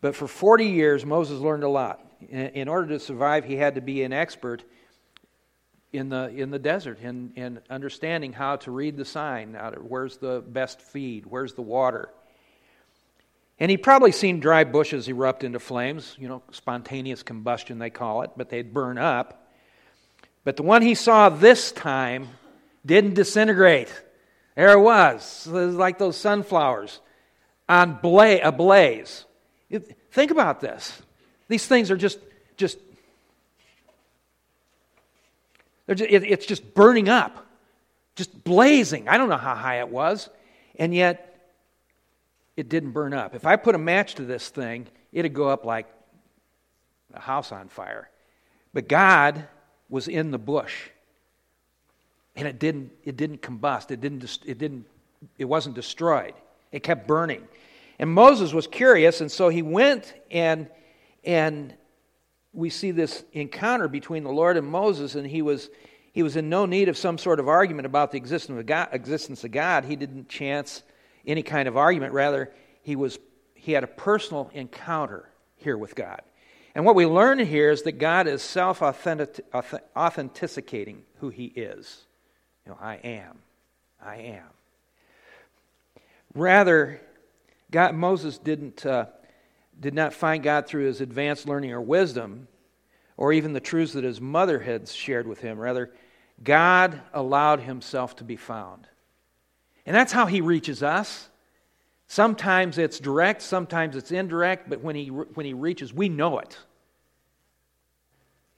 But 0.00 0.14
for 0.14 0.26
40 0.26 0.66
years, 0.66 1.04
Moses 1.04 1.40
learned 1.40 1.64
a 1.64 1.68
lot. 1.68 2.00
In 2.30 2.68
order 2.68 2.88
to 2.88 3.00
survive, 3.00 3.44
he 3.44 3.56
had 3.56 3.74
to 3.74 3.80
be 3.80 4.02
an 4.02 4.12
expert 4.12 4.64
in 5.92 6.08
the, 6.08 6.28
in 6.28 6.50
the 6.50 6.58
desert 6.58 7.00
in, 7.00 7.32
in 7.36 7.60
understanding 7.70 8.32
how 8.32 8.56
to 8.56 8.70
read 8.70 8.96
the 8.96 9.04
sign. 9.04 9.54
How 9.54 9.70
to, 9.70 9.78
where's 9.78 10.16
the 10.18 10.42
best 10.46 10.80
feed? 10.80 11.26
Where's 11.26 11.54
the 11.54 11.62
water? 11.62 12.10
And 13.58 13.70
he'd 13.70 13.78
probably 13.78 14.12
seen 14.12 14.40
dry 14.40 14.64
bushes 14.64 15.08
erupt 15.08 15.42
into 15.42 15.58
flames, 15.58 16.14
you 16.18 16.28
know, 16.28 16.42
spontaneous 16.52 17.22
combustion, 17.22 17.78
they 17.78 17.90
call 17.90 18.22
it, 18.22 18.30
but 18.36 18.50
they'd 18.50 18.74
burn 18.74 18.98
up. 18.98 19.50
But 20.44 20.56
the 20.56 20.62
one 20.62 20.82
he 20.82 20.94
saw 20.94 21.30
this 21.30 21.72
time 21.72 22.28
didn't 22.84 23.14
disintegrate. 23.14 23.92
There 24.54 24.72
it 24.72 24.80
was. 24.80 25.46
It 25.46 25.52
was 25.52 25.74
like 25.74 25.98
those 25.98 26.16
sunflowers 26.16 27.00
on 27.68 27.98
bla- 28.00 28.40
a 28.42 28.52
blaze. 28.52 29.24
Think 30.10 30.30
about 30.30 30.60
this. 30.60 31.00
These 31.48 31.66
things 31.66 31.90
are 31.90 31.96
just, 31.96 32.18
just, 32.56 32.78
just 35.88 36.10
it's 36.10 36.46
just 36.46 36.74
burning 36.74 37.08
up, 37.08 37.46
just 38.14 38.44
blazing. 38.44 39.08
I 39.08 39.18
don't 39.18 39.28
know 39.28 39.36
how 39.36 39.54
high 39.54 39.80
it 39.80 39.88
was. 39.88 40.28
And 40.78 40.94
yet, 40.94 41.52
it 42.56 42.68
didn't 42.68 42.92
burn 42.92 43.12
up. 43.12 43.34
If 43.34 43.46
I 43.46 43.56
put 43.56 43.74
a 43.74 43.78
match 43.78 44.14
to 44.16 44.24
this 44.24 44.48
thing, 44.48 44.86
it'd 45.12 45.34
go 45.34 45.48
up 45.48 45.64
like 45.64 45.86
a 47.12 47.20
house 47.20 47.52
on 47.52 47.68
fire. 47.68 48.08
But 48.72 48.88
God 48.88 49.46
was 49.88 50.08
in 50.08 50.30
the 50.30 50.38
bush. 50.38 50.74
And 52.34 52.46
it 52.46 52.58
didn't, 52.58 52.92
it 53.04 53.16
didn't 53.16 53.40
combust. 53.40 53.90
It 53.90 54.00
didn't, 54.00 54.38
it 54.44 54.58
didn't, 54.58 54.86
it 55.38 55.46
wasn't 55.46 55.74
destroyed. 55.74 56.34
It 56.76 56.82
kept 56.82 57.06
burning. 57.06 57.48
And 57.98 58.10
Moses 58.10 58.52
was 58.52 58.66
curious, 58.66 59.22
and 59.22 59.32
so 59.32 59.48
he 59.48 59.62
went 59.62 60.12
and 60.30 60.68
and 61.24 61.72
we 62.52 62.68
see 62.68 62.90
this 62.90 63.24
encounter 63.32 63.88
between 63.88 64.24
the 64.24 64.30
Lord 64.30 64.58
and 64.58 64.66
Moses, 64.66 65.14
and 65.14 65.26
he 65.26 65.40
was 65.40 65.70
he 66.12 66.22
was 66.22 66.36
in 66.36 66.50
no 66.50 66.66
need 66.66 66.90
of 66.90 66.98
some 66.98 67.16
sort 67.16 67.40
of 67.40 67.48
argument 67.48 67.86
about 67.86 68.10
the 68.10 68.18
existence 68.18 68.60
of 68.60 68.66
God. 68.66 68.90
Existence 68.92 69.42
of 69.42 69.52
God. 69.52 69.86
He 69.86 69.96
didn't 69.96 70.28
chance 70.28 70.82
any 71.26 71.42
kind 71.42 71.66
of 71.66 71.78
argument. 71.78 72.12
Rather, 72.12 72.52
he 72.82 72.94
was 72.94 73.18
he 73.54 73.72
had 73.72 73.82
a 73.82 73.88
personal 73.88 74.50
encounter 74.52 75.30
here 75.56 75.78
with 75.78 75.94
God. 75.94 76.20
And 76.74 76.84
what 76.84 76.94
we 76.94 77.06
learn 77.06 77.38
here 77.38 77.70
is 77.70 77.84
that 77.84 77.92
God 77.92 78.26
is 78.26 78.42
self 78.42 78.82
authenticating 78.82 81.04
who 81.20 81.30
He 81.30 81.46
is. 81.46 82.04
You 82.66 82.72
know, 82.72 82.78
I 82.78 82.96
am. 82.96 83.38
I 83.98 84.16
am. 84.16 84.50
Rather, 86.36 87.00
God, 87.70 87.94
Moses 87.94 88.38
didn't, 88.38 88.84
uh, 88.84 89.06
did 89.80 89.94
not 89.94 90.12
find 90.12 90.42
God 90.42 90.66
through 90.66 90.84
his 90.84 91.00
advanced 91.00 91.48
learning 91.48 91.72
or 91.72 91.80
wisdom, 91.80 92.46
or 93.16 93.32
even 93.32 93.54
the 93.54 93.60
truths 93.60 93.94
that 93.94 94.04
his 94.04 94.20
mother 94.20 94.58
had 94.58 94.86
shared 94.86 95.26
with 95.26 95.40
him. 95.40 95.58
Rather, 95.58 95.90
God 96.44 97.00
allowed 97.14 97.60
himself 97.60 98.16
to 98.16 98.24
be 98.24 98.36
found. 98.36 98.86
And 99.86 99.96
that's 99.96 100.12
how 100.12 100.26
he 100.26 100.42
reaches 100.42 100.82
us. 100.82 101.28
Sometimes 102.06 102.76
it's 102.76 103.00
direct, 103.00 103.40
sometimes 103.40 103.96
it's 103.96 104.12
indirect, 104.12 104.68
but 104.68 104.82
when 104.82 104.94
he, 104.94 105.08
when 105.08 105.46
he 105.46 105.54
reaches, 105.54 105.92
we 105.92 106.10
know 106.10 106.38
it. 106.38 106.58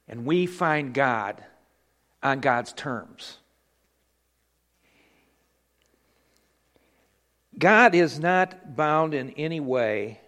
And 0.08 0.26
we 0.26 0.46
find 0.46 0.92
God 0.92 1.44
on 2.24 2.40
God's 2.40 2.72
terms. 2.72 3.38
God 7.58 7.94
is 7.94 8.18
not 8.18 8.76
bound 8.76 9.14
in 9.14 9.30
any 9.30 9.60
way 9.60 10.20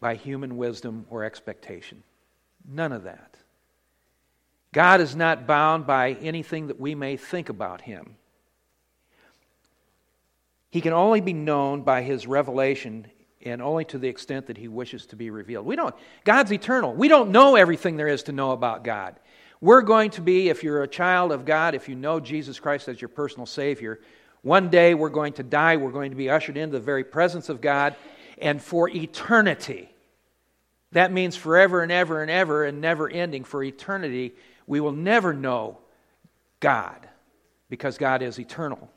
by 0.00 0.14
human 0.14 0.56
wisdom 0.56 1.06
or 1.10 1.24
expectation. 1.24 2.02
None 2.68 2.92
of 2.92 3.04
that. 3.04 3.34
God 4.72 5.00
is 5.00 5.16
not 5.16 5.46
bound 5.46 5.86
by 5.86 6.12
anything 6.12 6.66
that 6.66 6.78
we 6.78 6.94
may 6.94 7.16
think 7.16 7.48
about 7.48 7.80
him. 7.80 8.16
He 10.70 10.82
can 10.82 10.92
only 10.92 11.20
be 11.20 11.32
known 11.32 11.82
by 11.82 12.02
his 12.02 12.26
revelation 12.26 13.06
and 13.42 13.62
only 13.62 13.84
to 13.86 13.98
the 13.98 14.08
extent 14.08 14.48
that 14.48 14.58
he 14.58 14.68
wishes 14.68 15.06
to 15.06 15.16
be 15.16 15.30
revealed. 15.30 15.64
We 15.64 15.76
don't 15.76 15.94
God's 16.24 16.52
eternal. 16.52 16.92
We 16.92 17.08
don't 17.08 17.30
know 17.30 17.56
everything 17.56 17.96
there 17.96 18.08
is 18.08 18.24
to 18.24 18.32
know 18.32 18.50
about 18.50 18.84
God. 18.84 19.18
We're 19.60 19.82
going 19.82 20.10
to 20.10 20.20
be 20.20 20.50
if 20.50 20.62
you're 20.62 20.82
a 20.82 20.88
child 20.88 21.32
of 21.32 21.44
God, 21.44 21.74
if 21.74 21.88
you 21.88 21.94
know 21.94 22.20
Jesus 22.20 22.60
Christ 22.60 22.88
as 22.88 23.00
your 23.00 23.08
personal 23.08 23.46
savior, 23.46 24.00
one 24.42 24.68
day 24.68 24.94
we're 24.94 25.08
going 25.08 25.32
to 25.34 25.42
die, 25.42 25.76
we're 25.76 25.90
going 25.90 26.10
to 26.10 26.16
be 26.16 26.30
ushered 26.30 26.56
into 26.56 26.72
the 26.72 26.84
very 26.84 27.04
presence 27.04 27.48
of 27.48 27.60
God 27.60 27.96
and 28.38 28.62
for 28.62 28.88
eternity. 28.88 29.90
That 30.92 31.12
means 31.12 31.36
forever 31.36 31.82
and 31.82 31.92
ever 31.92 32.22
and 32.22 32.30
ever 32.30 32.64
and 32.64 32.80
never 32.80 33.08
ending 33.08 33.44
for 33.44 33.62
eternity. 33.62 34.34
We 34.66 34.80
will 34.80 34.92
never 34.92 35.34
know 35.34 35.78
God 36.60 37.08
because 37.68 37.98
God 37.98 38.22
is 38.22 38.38
eternal. 38.38 38.90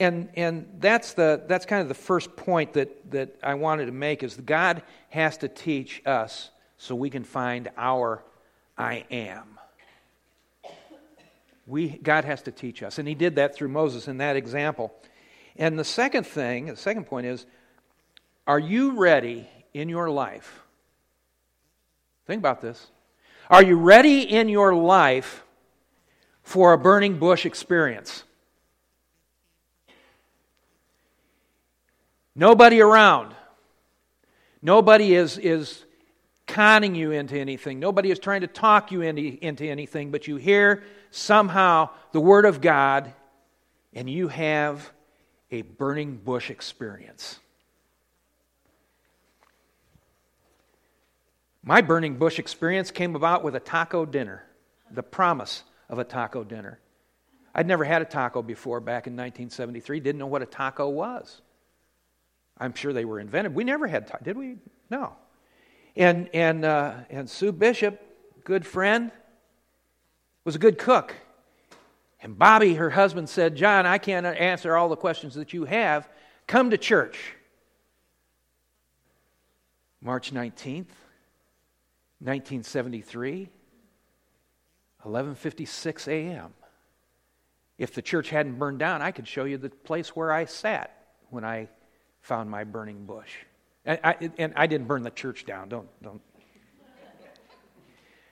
and 0.00 0.28
and 0.34 0.68
that's 0.80 1.14
the 1.14 1.42
that's 1.46 1.66
kind 1.66 1.82
of 1.82 1.88
the 1.88 1.94
first 1.94 2.34
point 2.36 2.72
that 2.72 3.10
that 3.10 3.36
I 3.42 3.54
wanted 3.54 3.86
to 3.86 3.92
make 3.92 4.22
is 4.22 4.36
God 4.36 4.82
has 5.10 5.38
to 5.38 5.48
teach 5.48 6.02
us 6.04 6.50
so 6.78 6.94
we 6.94 7.10
can 7.10 7.24
find 7.24 7.70
our 7.76 8.24
I 8.76 9.04
am. 9.10 9.58
We 11.66 11.88
God 11.88 12.24
has 12.24 12.42
to 12.42 12.52
teach 12.52 12.82
us, 12.82 12.98
and 12.98 13.08
He 13.08 13.14
did 13.14 13.36
that 13.36 13.54
through 13.54 13.68
Moses 13.68 14.08
in 14.08 14.18
that 14.18 14.36
example. 14.36 14.92
And 15.56 15.78
the 15.78 15.84
second 15.84 16.26
thing, 16.26 16.66
the 16.66 16.76
second 16.76 17.04
point 17.04 17.26
is, 17.26 17.46
are 18.46 18.58
you 18.58 18.98
ready 18.98 19.48
in 19.72 19.88
your 19.88 20.10
life? 20.10 20.62
Think 22.26 22.40
about 22.40 22.60
this. 22.60 22.88
Are 23.48 23.62
you 23.62 23.76
ready 23.76 24.22
in 24.22 24.48
your 24.48 24.74
life 24.74 25.44
for 26.42 26.72
a 26.72 26.78
burning 26.78 27.18
bush 27.18 27.46
experience? 27.46 28.24
Nobody 32.34 32.80
around. 32.80 33.34
Nobody 34.60 35.14
is, 35.14 35.38
is 35.38 35.83
conning 36.46 36.94
you 36.94 37.10
into 37.10 37.36
anything. 37.38 37.80
Nobody 37.80 38.10
is 38.10 38.18
trying 38.18 38.42
to 38.42 38.46
talk 38.46 38.92
you 38.92 39.00
into, 39.00 39.22
into 39.44 39.64
anything, 39.64 40.10
but 40.10 40.26
you 40.28 40.36
hear 40.36 40.82
somehow 41.10 41.90
the 42.12 42.20
Word 42.20 42.44
of 42.44 42.60
God 42.60 43.12
and 43.94 44.10
you 44.10 44.28
have 44.28 44.90
a 45.50 45.62
burning 45.62 46.16
bush 46.16 46.50
experience. 46.50 47.38
My 51.62 51.80
burning 51.80 52.18
bush 52.18 52.38
experience 52.38 52.90
came 52.90 53.16
about 53.16 53.42
with 53.42 53.54
a 53.54 53.60
taco 53.60 54.04
dinner, 54.04 54.44
the 54.90 55.02
promise 55.02 55.62
of 55.88 55.98
a 55.98 56.04
taco 56.04 56.44
dinner. 56.44 56.78
I'd 57.54 57.66
never 57.66 57.84
had 57.84 58.02
a 58.02 58.04
taco 58.04 58.42
before 58.42 58.80
back 58.80 59.06
in 59.06 59.14
1973, 59.14 60.00
didn't 60.00 60.18
know 60.18 60.26
what 60.26 60.42
a 60.42 60.46
taco 60.46 60.88
was. 60.88 61.40
I'm 62.58 62.74
sure 62.74 62.92
they 62.92 63.04
were 63.04 63.18
invented. 63.18 63.54
We 63.54 63.64
never 63.64 63.86
had, 63.86 64.12
did 64.22 64.36
we? 64.36 64.56
No. 64.90 65.14
And, 65.96 66.28
and, 66.34 66.64
uh, 66.64 66.94
and 67.08 67.30
Sue 67.30 67.52
Bishop, 67.52 68.00
good 68.44 68.66
friend, 68.66 69.12
was 70.44 70.56
a 70.56 70.58
good 70.58 70.78
cook. 70.78 71.14
And 72.20 72.38
Bobby, 72.38 72.74
her 72.74 72.90
husband, 72.90 73.28
said, 73.28 73.54
John, 73.54 73.86
I 73.86 73.98
can't 73.98 74.26
answer 74.26 74.76
all 74.76 74.88
the 74.88 74.96
questions 74.96 75.34
that 75.34 75.52
you 75.52 75.66
have. 75.66 76.08
Come 76.46 76.70
to 76.70 76.78
church. 76.78 77.34
March 80.00 80.32
19th, 80.32 80.92
1973, 82.20 83.48
11:56 85.04 86.08
a.m. 86.08 86.52
If 87.78 87.94
the 87.94 88.02
church 88.02 88.30
hadn't 88.30 88.58
burned 88.58 88.78
down, 88.78 89.02
I 89.02 89.10
could 89.10 89.26
show 89.26 89.44
you 89.44 89.58
the 89.58 89.70
place 89.70 90.14
where 90.14 90.30
I 90.30 90.44
sat 90.44 91.06
when 91.30 91.44
I 91.44 91.68
found 92.20 92.50
my 92.50 92.64
burning 92.64 93.06
bush. 93.06 93.34
And 93.84 94.00
I, 94.02 94.30
and 94.38 94.52
I 94.56 94.66
didn't 94.66 94.86
burn 94.86 95.02
the 95.02 95.10
church 95.10 95.44
down. 95.44 95.68
Don't, 95.68 95.88
don't. 96.02 96.20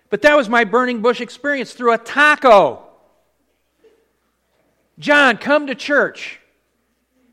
But 0.09 0.23
that 0.23 0.37
was 0.37 0.49
my 0.49 0.65
burning 0.65 1.01
bush 1.01 1.21
experience 1.21 1.73
through 1.73 1.93
a 1.93 1.99
taco. 1.99 2.83
John, 4.99 5.39
come 5.39 5.69
to 5.69 5.75
church. 5.75 6.39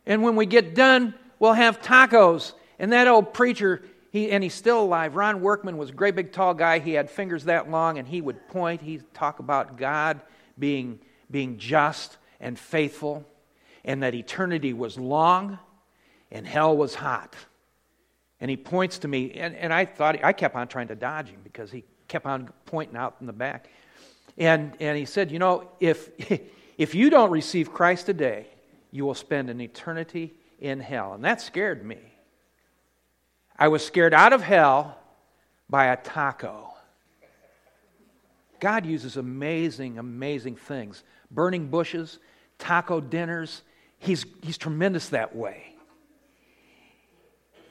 And 0.06 0.24
when 0.24 0.36
we 0.36 0.46
get 0.46 0.76
done, 0.76 1.14
we'll 1.40 1.54
have 1.54 1.82
tacos. 1.82 2.54
And 2.80 2.94
that 2.94 3.08
old 3.08 3.34
preacher, 3.34 3.84
he, 4.12 4.32
and 4.32 4.44
he's 4.44 4.54
still 4.54 4.82
alive. 4.82 5.16
Ron 5.16 5.42
Workman 5.42 5.78
was 5.78 5.90
a 5.90 5.94
great 5.94 6.16
big 6.16 6.32
tall 6.32 6.54
guy. 6.54 6.80
He 6.80 6.94
had 6.94 7.10
fingers 7.10 7.46
that 7.46 7.70
long, 7.70 7.98
and 7.98 8.08
he 8.08 8.22
would 8.22 8.48
point. 8.48 8.82
He'd 8.82 9.14
talk 9.14 9.40
about 9.40 9.78
God 9.78 10.22
being, 10.58 11.00
being 11.30 11.58
just 11.58 12.18
and 12.40 12.58
faithful, 12.58 13.26
and 13.84 14.04
that 14.04 14.16
eternity 14.16 14.74
was 14.74 14.98
long 14.98 15.60
and 16.32 16.48
hell 16.48 16.78
was 16.78 16.96
hot. 16.96 17.36
And 18.42 18.50
he 18.50 18.58
points 18.58 19.00
to 19.00 19.08
me, 19.08 19.32
and, 19.32 19.56
and 19.56 19.74
I 19.74 19.86
thought, 19.86 20.24
I 20.24 20.32
kept 20.34 20.56
on 20.56 20.68
trying 20.68 20.88
to 20.88 20.96
dodge 20.96 21.28
him 21.28 21.42
because 21.44 21.72
he 21.72 21.84
kept 22.08 22.26
on 22.26 22.50
pointing 22.66 22.96
out 22.96 23.18
in 23.20 23.28
the 23.28 23.34
back. 23.34 23.70
And, 24.38 24.74
and 24.80 24.98
he 24.98 25.06
said, 25.06 25.32
You 25.32 25.40
know, 25.40 25.70
if, 25.80 26.10
if 26.78 26.96
you 26.96 27.10
don't 27.10 27.32
receive 27.32 27.74
Christ 27.74 28.06
today, 28.06 28.48
you 28.92 29.06
will 29.06 29.16
spend 29.16 29.50
an 29.50 29.62
eternity 29.62 30.34
in 30.60 30.80
hell. 30.80 31.14
And 31.14 31.24
that 31.26 31.42
scared 31.42 31.86
me. 31.86 31.98
I 33.58 33.68
was 33.68 33.86
scared 33.86 34.14
out 34.14 34.32
of 34.32 34.42
hell 34.42 34.98
by 35.70 35.88
a 35.88 35.98
taco. 35.98 36.74
God 38.60 38.86
uses 38.86 39.18
amazing, 39.18 39.98
amazing 39.98 40.56
things 40.56 41.04
burning 41.32 41.68
bushes, 41.68 42.18
taco 42.58 43.00
dinners. 43.00 43.62
He's, 44.00 44.26
he's 44.42 44.58
tremendous 44.58 45.10
that 45.10 45.36
way. 45.36 45.76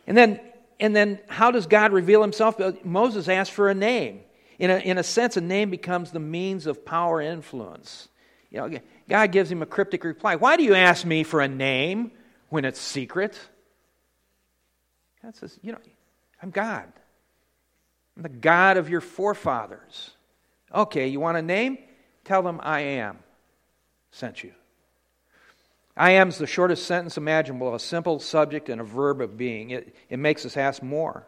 And 0.06 0.16
then, 0.16 0.40
and 0.80 0.94
then 0.94 1.18
how 1.28 1.50
does 1.50 1.66
God 1.66 1.92
reveal 1.92 2.22
himself? 2.22 2.60
Moses 2.84 3.28
asked 3.28 3.52
for 3.52 3.68
a 3.68 3.74
name. 3.74 4.20
In 4.58 4.70
a, 4.70 4.78
in 4.78 4.98
a 4.98 5.02
sense, 5.02 5.36
a 5.36 5.40
name 5.40 5.70
becomes 5.70 6.10
the 6.10 6.20
means 6.20 6.66
of 6.66 6.84
power 6.84 7.20
influence. 7.20 8.08
You 8.50 8.58
know, 8.58 8.78
God 9.08 9.30
gives 9.30 9.50
him 9.50 9.62
a 9.62 9.66
cryptic 9.66 10.04
reply. 10.04 10.36
Why 10.36 10.56
do 10.56 10.64
you 10.64 10.74
ask 10.74 11.04
me 11.04 11.22
for 11.22 11.40
a 11.40 11.48
name 11.48 12.10
when 12.48 12.64
it's 12.64 12.80
secret? 12.80 13.38
God 15.22 15.36
says, 15.36 15.58
You 15.62 15.72
know, 15.72 15.78
I'm 16.42 16.50
God. 16.50 16.92
I'm 18.16 18.22
the 18.22 18.28
God 18.28 18.76
of 18.76 18.88
your 18.88 19.00
forefathers. 19.00 20.10
Okay, 20.74 21.08
you 21.08 21.20
want 21.20 21.36
a 21.36 21.42
name? 21.42 21.78
Tell 22.24 22.42
them 22.42 22.60
I 22.62 22.80
am. 22.80 23.18
sent 24.10 24.42
you. 24.42 24.52
I 25.98 26.12
am 26.12 26.28
is 26.28 26.38
the 26.38 26.46
shortest 26.46 26.86
sentence 26.86 27.16
imaginable, 27.16 27.74
a 27.74 27.80
simple 27.80 28.20
subject 28.20 28.68
and 28.68 28.80
a 28.80 28.84
verb 28.84 29.20
of 29.20 29.36
being. 29.36 29.70
It, 29.70 29.94
it 30.08 30.18
makes 30.18 30.46
us 30.46 30.56
ask 30.56 30.80
more. 30.80 31.26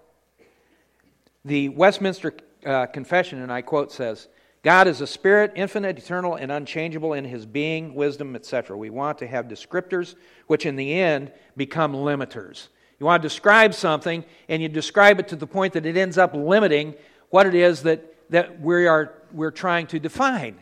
The 1.44 1.70
Westminster 1.70 2.34
uh, 2.64 2.86
Confession, 2.86 3.42
and 3.42 3.52
I 3.52 3.62
quote, 3.62 3.90
says, 3.90 4.28
God 4.62 4.86
is 4.86 5.00
a 5.00 5.06
spirit, 5.06 5.52
infinite, 5.56 5.98
eternal, 5.98 6.36
and 6.36 6.52
unchangeable 6.52 7.14
in 7.14 7.24
his 7.24 7.46
being, 7.46 7.94
wisdom, 7.94 8.36
etc. 8.36 8.76
We 8.76 8.90
want 8.90 9.18
to 9.18 9.26
have 9.26 9.46
descriptors 9.46 10.14
which 10.46 10.66
in 10.66 10.76
the 10.76 10.94
end 10.94 11.32
become 11.56 11.92
limiters. 11.92 12.68
You 13.00 13.06
want 13.06 13.22
to 13.22 13.28
describe 13.28 13.74
something, 13.74 14.24
and 14.48 14.62
you 14.62 14.68
describe 14.68 15.18
it 15.18 15.28
to 15.28 15.36
the 15.36 15.46
point 15.46 15.72
that 15.72 15.86
it 15.86 15.96
ends 15.96 16.18
up 16.18 16.34
limiting 16.34 16.94
what 17.30 17.46
it 17.46 17.54
is 17.54 17.82
that, 17.84 18.14
that 18.30 18.60
we 18.60 18.86
are, 18.86 19.14
we're 19.32 19.50
trying 19.50 19.86
to 19.88 19.98
define. 19.98 20.58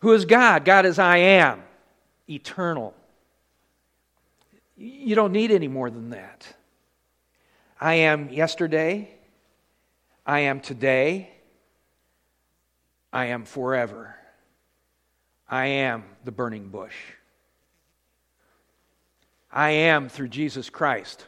Who 0.00 0.12
is 0.12 0.24
God? 0.24 0.64
God 0.64 0.84
is 0.84 0.98
I 0.98 1.18
am, 1.18 1.62
eternal. 2.28 2.92
You 4.76 5.14
don't 5.14 5.32
need 5.32 5.50
any 5.50 5.68
more 5.68 5.90
than 5.90 6.10
that. 6.10 6.46
I 7.80 7.94
am 7.94 8.30
yesterday, 8.30 9.14
I 10.26 10.40
am 10.40 10.60
today, 10.60 11.30
I 13.12 13.26
am 13.26 13.44
forever. 13.44 14.16
I 15.48 15.66
am 15.66 16.04
the 16.24 16.32
burning 16.32 16.68
bush. 16.68 16.96
I 19.52 19.70
am 19.70 20.08
through 20.08 20.28
Jesus 20.28 20.68
Christ 20.68 21.26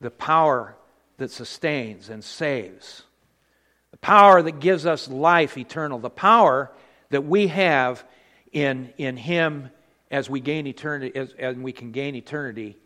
the 0.00 0.10
power 0.10 0.76
that 1.18 1.30
sustains 1.30 2.08
and 2.08 2.22
saves, 2.22 3.02
the 3.90 3.98
power 3.98 4.40
that 4.40 4.60
gives 4.60 4.86
us 4.86 5.08
life 5.08 5.58
eternal, 5.58 5.98
the 5.98 6.08
power 6.08 6.70
that 7.10 7.24
we 7.26 7.48
have 7.48 8.04
in, 8.52 8.92
in 8.96 9.16
Him 9.16 9.70
as 10.10 10.30
we 10.30 10.40
gain 10.40 10.66
eternity, 10.66 11.14
as, 11.18 11.32
as 11.38 11.56
we 11.56 11.72
can 11.72 11.92
gain 11.92 12.14
eternity 12.14 12.76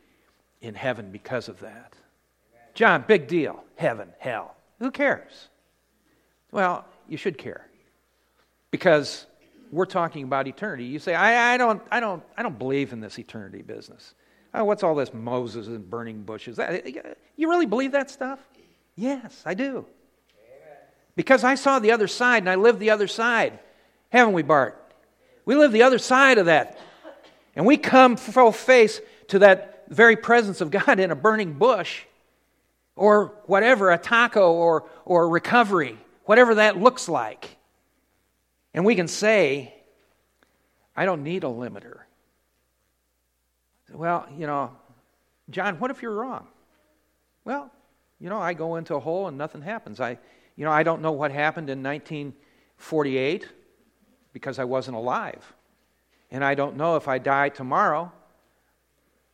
in 0.60 0.74
heaven 0.74 1.10
because 1.10 1.48
of 1.48 1.60
that. 1.60 1.94
John, 2.74 3.04
big 3.06 3.28
deal. 3.28 3.62
Heaven, 3.76 4.08
hell. 4.18 4.54
Who 4.78 4.90
cares? 4.90 5.48
Well, 6.50 6.84
you 7.08 7.16
should 7.16 7.38
care. 7.38 7.66
Because 8.70 9.26
we're 9.70 9.86
talking 9.86 10.24
about 10.24 10.46
eternity. 10.48 10.84
You 10.84 10.98
say, 10.98 11.14
I, 11.14 11.54
I, 11.54 11.58
don't, 11.58 11.82
I, 11.90 12.00
don't, 12.00 12.22
I 12.36 12.42
don't 12.42 12.58
believe 12.58 12.92
in 12.92 13.00
this 13.00 13.18
eternity 13.18 13.62
business. 13.62 14.14
Oh, 14.54 14.64
what's 14.64 14.82
all 14.82 14.94
this 14.94 15.14
Moses 15.14 15.66
and 15.66 15.88
burning 15.88 16.22
bushes? 16.22 16.58
You 17.36 17.48
really 17.48 17.66
believe 17.66 17.92
that 17.92 18.10
stuff? 18.10 18.38
Yes, 18.96 19.42
I 19.46 19.54
do. 19.54 19.86
Because 21.16 21.44
I 21.44 21.54
saw 21.54 21.78
the 21.78 21.92
other 21.92 22.08
side 22.08 22.42
and 22.42 22.50
I 22.50 22.54
lived 22.54 22.78
the 22.78 22.90
other 22.90 23.06
side. 23.06 23.58
Haven't 24.10 24.34
we, 24.34 24.42
Bart? 24.42 24.78
We 25.44 25.56
live 25.56 25.72
the 25.72 25.82
other 25.82 25.98
side 25.98 26.38
of 26.38 26.46
that. 26.46 26.78
And 27.54 27.66
we 27.66 27.76
come 27.76 28.16
full 28.16 28.52
face 28.52 29.00
to 29.28 29.40
that 29.40 29.84
very 29.88 30.16
presence 30.16 30.60
of 30.60 30.70
God 30.70 30.98
in 30.98 31.10
a 31.10 31.14
burning 31.14 31.54
bush 31.54 32.02
or 32.96 33.34
whatever, 33.46 33.90
a 33.90 33.98
taco 33.98 34.52
or, 34.52 34.88
or 35.04 35.28
recovery, 35.28 35.98
whatever 36.24 36.56
that 36.56 36.78
looks 36.78 37.08
like. 37.08 37.56
And 38.74 38.84
we 38.84 38.94
can 38.94 39.08
say, 39.08 39.74
I 40.96 41.04
don't 41.04 41.22
need 41.22 41.44
a 41.44 41.48
limiter. 41.48 42.00
Well, 43.92 44.26
you 44.36 44.46
know, 44.46 44.70
John, 45.50 45.78
what 45.78 45.90
if 45.90 46.02
you're 46.02 46.14
wrong? 46.14 46.46
Well, 47.44 47.70
you 48.20 48.28
know, 48.28 48.38
I 48.38 48.54
go 48.54 48.76
into 48.76 48.94
a 48.94 49.00
hole 49.00 49.28
and 49.28 49.36
nothing 49.36 49.62
happens. 49.62 50.00
I, 50.00 50.18
you 50.56 50.64
know, 50.64 50.70
I 50.70 50.82
don't 50.82 51.02
know 51.02 51.12
what 51.12 51.32
happened 51.32 51.68
in 51.68 51.82
1948 51.82 53.48
because 54.32 54.58
I 54.58 54.64
wasn't 54.64 54.96
alive. 54.96 55.52
And 56.32 56.42
I 56.42 56.54
don't 56.54 56.76
know 56.76 56.96
if 56.96 57.06
I 57.06 57.18
die 57.18 57.50
tomorrow 57.50 58.10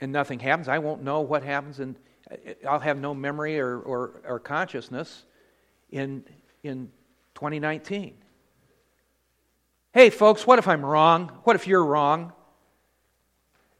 and 0.00 0.12
nothing 0.12 0.40
happens, 0.40 0.68
I 0.68 0.78
won't 0.78 1.02
know 1.02 1.20
what 1.20 1.42
happens, 1.42 1.80
and 1.80 1.96
uh, 2.30 2.36
I'll 2.68 2.78
have 2.78 2.98
no 2.98 3.14
memory 3.14 3.58
or, 3.58 3.78
or, 3.78 4.20
or 4.24 4.38
consciousness 4.38 5.24
in, 5.90 6.24
in 6.62 6.90
2019. 7.34 8.14
Hey, 9.92 10.10
folks, 10.10 10.46
what 10.46 10.58
if 10.58 10.68
I'm 10.68 10.84
wrong? 10.84 11.28
What 11.44 11.56
if 11.56 11.66
you're 11.66 11.84
wrong? 11.84 12.32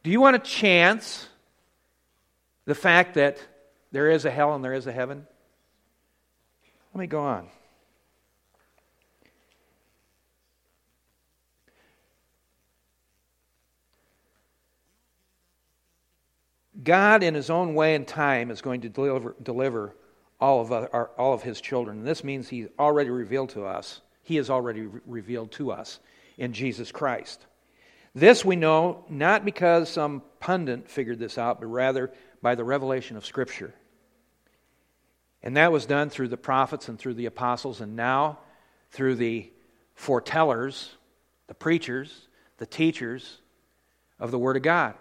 Do 0.03 0.11
you 0.11 0.19
want 0.19 0.43
to 0.43 0.49
chance 0.49 1.27
the 2.65 2.75
fact 2.75 3.13
that 3.13 3.37
there 3.91 4.09
is 4.09 4.25
a 4.25 4.31
hell 4.31 4.55
and 4.55 4.63
there 4.63 4.73
is 4.73 4.87
a 4.87 4.91
heaven? 4.91 5.25
Let 6.93 6.99
me 6.99 7.07
go 7.07 7.21
on. 7.21 7.47
God, 16.83 17.23
in 17.23 17.33
His 17.33 17.49
own 17.49 17.73
way 17.73 17.95
and 17.95 18.07
time, 18.07 18.51
is 18.51 18.61
going 18.61 18.81
to 18.81 18.89
deliver, 18.89 19.35
deliver 19.41 19.95
all, 20.39 20.61
of 20.61 20.71
our, 20.71 21.11
all 21.17 21.33
of 21.33 21.43
His 21.43 21.61
children. 21.61 21.99
And 21.99 22.07
this 22.07 22.23
means 22.23 22.47
He's 22.47 22.67
already 22.77 23.09
revealed 23.09 23.49
to 23.51 23.65
us. 23.65 24.01
He 24.23 24.35
has 24.37 24.49
already 24.49 24.81
re- 24.81 25.01
revealed 25.05 25.51
to 25.53 25.71
us 25.71 25.99
in 26.37 26.53
Jesus 26.53 26.91
Christ. 26.91 27.45
This 28.15 28.43
we 28.43 28.55
know 28.55 29.05
not 29.09 29.45
because 29.45 29.89
some 29.89 30.23
pundit 30.39 30.89
figured 30.89 31.19
this 31.19 31.37
out, 31.37 31.59
but 31.59 31.67
rather 31.67 32.11
by 32.41 32.55
the 32.55 32.63
revelation 32.63 33.17
of 33.17 33.25
Scripture. 33.25 33.73
And 35.43 35.57
that 35.57 35.71
was 35.71 35.85
done 35.85 36.09
through 36.09 36.29
the 36.29 36.37
prophets 36.37 36.89
and 36.89 36.97
through 36.99 37.13
the 37.13 37.25
apostles, 37.25 37.81
and 37.81 37.95
now 37.95 38.39
through 38.91 39.15
the 39.15 39.51
foretellers, 39.97 40.89
the 41.47 41.53
preachers, 41.53 42.27
the 42.57 42.65
teachers 42.65 43.39
of 44.19 44.31
the 44.31 44.39
Word 44.39 44.57
of 44.57 44.63
God. 44.63 44.95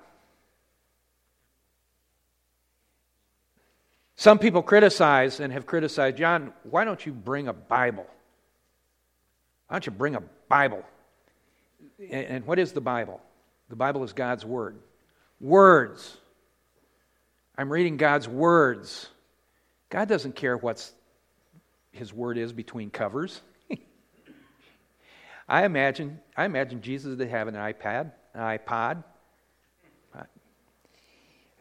Some 4.18 4.40
people 4.40 4.62
criticize 4.62 5.38
and 5.38 5.52
have 5.52 5.64
criticized, 5.64 6.16
John, 6.16 6.52
why 6.64 6.84
don't 6.84 7.06
you 7.06 7.12
bring 7.12 7.46
a 7.46 7.52
Bible? 7.52 8.04
Why 9.68 9.74
don't 9.74 9.86
you 9.86 9.92
bring 9.92 10.16
a 10.16 10.22
Bible? 10.48 10.82
And 12.10 12.44
what 12.44 12.58
is 12.58 12.72
the 12.72 12.80
Bible? 12.80 13.20
The 13.68 13.76
Bible 13.76 14.02
is 14.02 14.12
God's 14.12 14.44
Word. 14.44 14.76
Words. 15.40 16.16
I'm 17.56 17.70
reading 17.70 17.96
God's 17.96 18.26
words. 18.26 19.08
God 19.88 20.08
doesn't 20.08 20.34
care 20.34 20.56
what 20.56 20.90
His 21.92 22.12
Word 22.12 22.38
is 22.38 22.52
between 22.52 22.90
covers. 22.90 23.40
I 25.48 25.64
imagine, 25.64 26.18
I 26.36 26.44
imagine 26.44 26.82
Jesus 26.82 27.16
did 27.16 27.28
have 27.28 27.46
an 27.46 27.54
iPad, 27.54 28.10
an 28.34 28.58
iPod. 28.58 29.04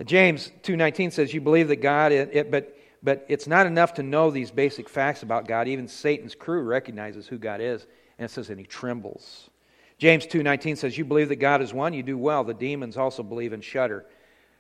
James 0.06 0.52
2.19 0.64 1.12
says, 1.12 1.34
You 1.34 1.42
believe 1.42 1.70
that 1.70 1.78
God, 1.78 2.12
it, 2.12 2.30
it, 2.32 2.52
but, 2.52 2.78
but 3.02 3.26
it's 3.28 3.48
not 3.48 3.66
enough 3.66 3.96
to 3.96 4.04
know 4.04 4.30
these 4.30 4.52
basic 4.52 4.88
facts 4.88 5.24
about 5.24 5.48
God. 5.48 5.68
Even 5.68 5.88
Satan's 5.88 6.36
crew 6.36 6.62
recognizes 6.62 7.28
who 7.28 7.38
God 7.38 7.62
is. 7.62 7.86
And 8.20 8.26
it 8.26 8.32
says, 8.32 8.50
and 8.50 8.60
he 8.60 8.66
trembles. 8.66 9.50
James 9.98 10.28
2:19 10.28 10.78
says, 10.78 10.98
"You 10.98 11.06
believe 11.06 11.30
that 11.30 11.38
God 11.38 11.62
is 11.62 11.74
one, 11.74 11.94
you 11.94 12.04
do 12.04 12.18
well. 12.18 12.44
The 12.44 12.54
demons 12.54 12.98
also 12.98 13.24
believe 13.24 13.52
and 13.52 13.64
shudder." 13.64 14.06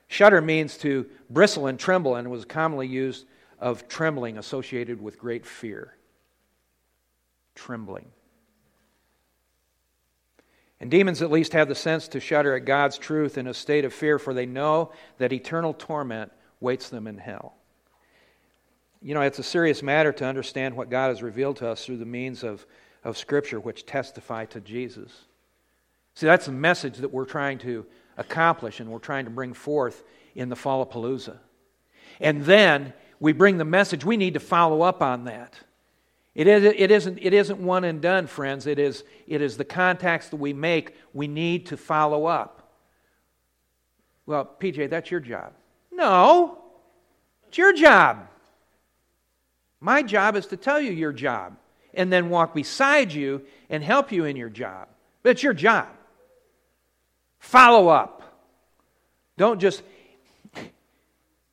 Shudder 0.08 0.42
means 0.42 0.78
to 0.80 1.08
bristle 1.30 1.68
and 1.68 1.80
tremble 1.80 2.16
and 2.16 2.32
was 2.32 2.46
commonly 2.46 2.88
used 2.88 3.28
of 3.60 3.88
trembling 3.88 4.38
associated 4.38 5.02
with 5.02 5.20
great 5.20 5.46
fear. 5.46 5.96
Trembling. 7.56 8.12
And 10.80 10.92
demons 10.92 11.22
at 11.22 11.32
least 11.32 11.54
have 11.54 11.68
the 11.68 11.76
sense 11.76 12.08
to 12.10 12.20
shudder 12.20 12.56
at 12.56 12.66
God's 12.66 12.98
truth 12.98 13.38
in 13.38 13.48
a 13.48 13.54
state 13.54 13.84
of 13.84 13.94
fear, 13.94 14.20
for 14.20 14.34
they 14.34 14.46
know 14.46 14.92
that 15.18 15.34
eternal 15.34 15.74
torment 15.74 16.32
waits 16.60 16.90
them 16.90 17.08
in 17.08 17.18
hell. 17.18 17.56
You 19.02 19.14
know, 19.14 19.22
it's 19.22 19.40
a 19.40 19.44
serious 19.44 19.82
matter 19.82 20.12
to 20.14 20.26
understand 20.26 20.76
what 20.76 20.90
God 20.90 21.10
has 21.10 21.24
revealed 21.24 21.58
to 21.58 21.70
us 21.70 21.86
through 21.86 21.98
the 21.98 22.06
means 22.06 22.44
of, 22.44 22.66
of 23.04 23.18
Scripture, 23.18 23.60
which 23.60 23.86
testify 23.86 24.46
to 24.46 24.60
Jesus. 24.60 25.12
See, 26.16 26.26
that's 26.26 26.48
the 26.48 26.52
message 26.52 26.98
that 26.98 27.14
we're 27.14 27.26
trying 27.26 27.60
to 27.60 27.86
accomplish 28.18 28.80
and 28.80 28.90
we're 28.90 29.00
trying 29.00 29.26
to 29.26 29.32
bring 29.32 29.54
forth 29.54 30.04
in 30.36 30.50
the 30.50 30.56
Fallapalooza. 30.56 31.38
And 32.20 32.44
then 32.44 32.94
we 33.20 33.34
bring 33.34 33.58
the 33.58 33.66
message, 33.66 34.04
we 34.04 34.18
need 34.18 34.34
to 34.34 34.40
follow 34.40 34.82
up 34.82 35.02
on 35.02 35.26
that. 35.26 35.60
It, 36.38 36.46
is, 36.46 36.64
it, 36.64 36.92
isn't, 36.92 37.18
it 37.20 37.34
isn't 37.34 37.60
one 37.60 37.84
and 37.84 38.00
done, 38.00 38.28
friends. 38.28 38.68
It 38.68 38.78
is, 38.78 39.04
it 39.26 39.42
is 39.42 39.58
the 39.58 39.66
contacts 39.66 40.30
that 40.30 40.36
we 40.38 40.54
make. 40.54 40.96
We 41.12 41.28
need 41.28 41.66
to 41.68 41.78
follow 41.78 42.28
up. 42.28 42.76
Well, 44.28 44.48
PJ, 44.60 44.92
that's 44.92 45.10
your 45.10 45.20
job. 45.20 45.54
No, 45.92 46.60
it's 47.48 47.58
your 47.58 47.74
job. 47.74 48.28
My 49.80 50.04
job 50.04 50.36
is 50.36 50.46
to 50.48 50.58
tell 50.58 50.80
you 50.80 50.92
your 50.92 51.12
job 51.12 51.58
and 51.96 52.14
then 52.14 52.30
walk 52.30 52.54
beside 52.54 53.12
you 53.12 53.42
and 53.72 53.84
help 53.84 54.12
you 54.12 54.26
in 54.26 54.36
your 54.36 54.52
job. 54.52 54.90
But 55.24 55.32
it's 55.32 55.44
your 55.44 55.56
job. 55.56 55.88
Follow 57.40 57.88
up. 57.88 58.22
Don't 59.38 59.60
just, 59.60 59.82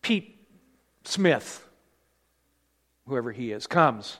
Pete 0.03 0.47
Smith, 1.05 1.67
whoever 3.07 3.33
he 3.33 3.51
is, 3.51 3.67
comes 3.67 4.19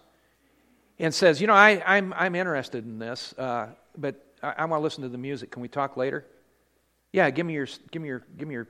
and 0.99 1.15
says, 1.15 1.41
You 1.41 1.47
know, 1.47 1.55
I, 1.55 1.71
am 1.71 2.13
I'm, 2.13 2.15
I'm 2.15 2.35
interested 2.35 2.85
in 2.85 2.99
this, 2.99 3.35
uh, 3.39 3.69
but 3.97 4.25
I, 4.43 4.55
I 4.59 4.65
want 4.67 4.81
to 4.81 4.85
listen 4.85 5.03
to 5.03 5.09
the 5.09 5.19
music. 5.19 5.51
Can 5.51 5.63
we 5.63 5.69
talk 5.69 5.97
later? 5.97 6.25
Yeah, 7.13 7.31
give 7.31 7.47
me 7.47 7.55
your, 7.55 7.69
give 7.91 8.03
me 8.03 8.09
your, 8.09 8.23
give 8.37 8.49
me 8.49 8.55
your 8.55 8.69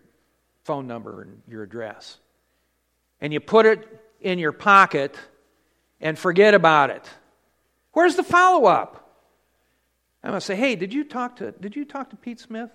phone 0.65 0.87
number 0.87 1.23
and 1.23 1.43
your 1.49 1.63
address. 1.63 2.19
And 3.21 3.33
you 3.33 3.41
put 3.41 3.67
it 3.67 3.87
in 4.21 4.39
your 4.39 4.53
pocket 4.53 5.17
and 6.01 6.19
forget 6.19 6.55
about 6.55 6.91
it. 6.91 7.09
Where's 7.93 8.17
the 8.17 8.23
follow 8.23 8.67
up? 8.67 9.01
I'm 10.23 10.31
going 10.31 10.41
to 10.41 10.45
say, 10.45 10.57
hey, 10.57 10.75
did 10.75 10.93
you 10.93 11.05
talk 11.05 11.37
to, 11.37 11.53
did 11.53 11.77
you 11.77 11.85
talk 11.85 12.11
to 12.11 12.17
Pete 12.17 12.41
Smith? 12.41 12.71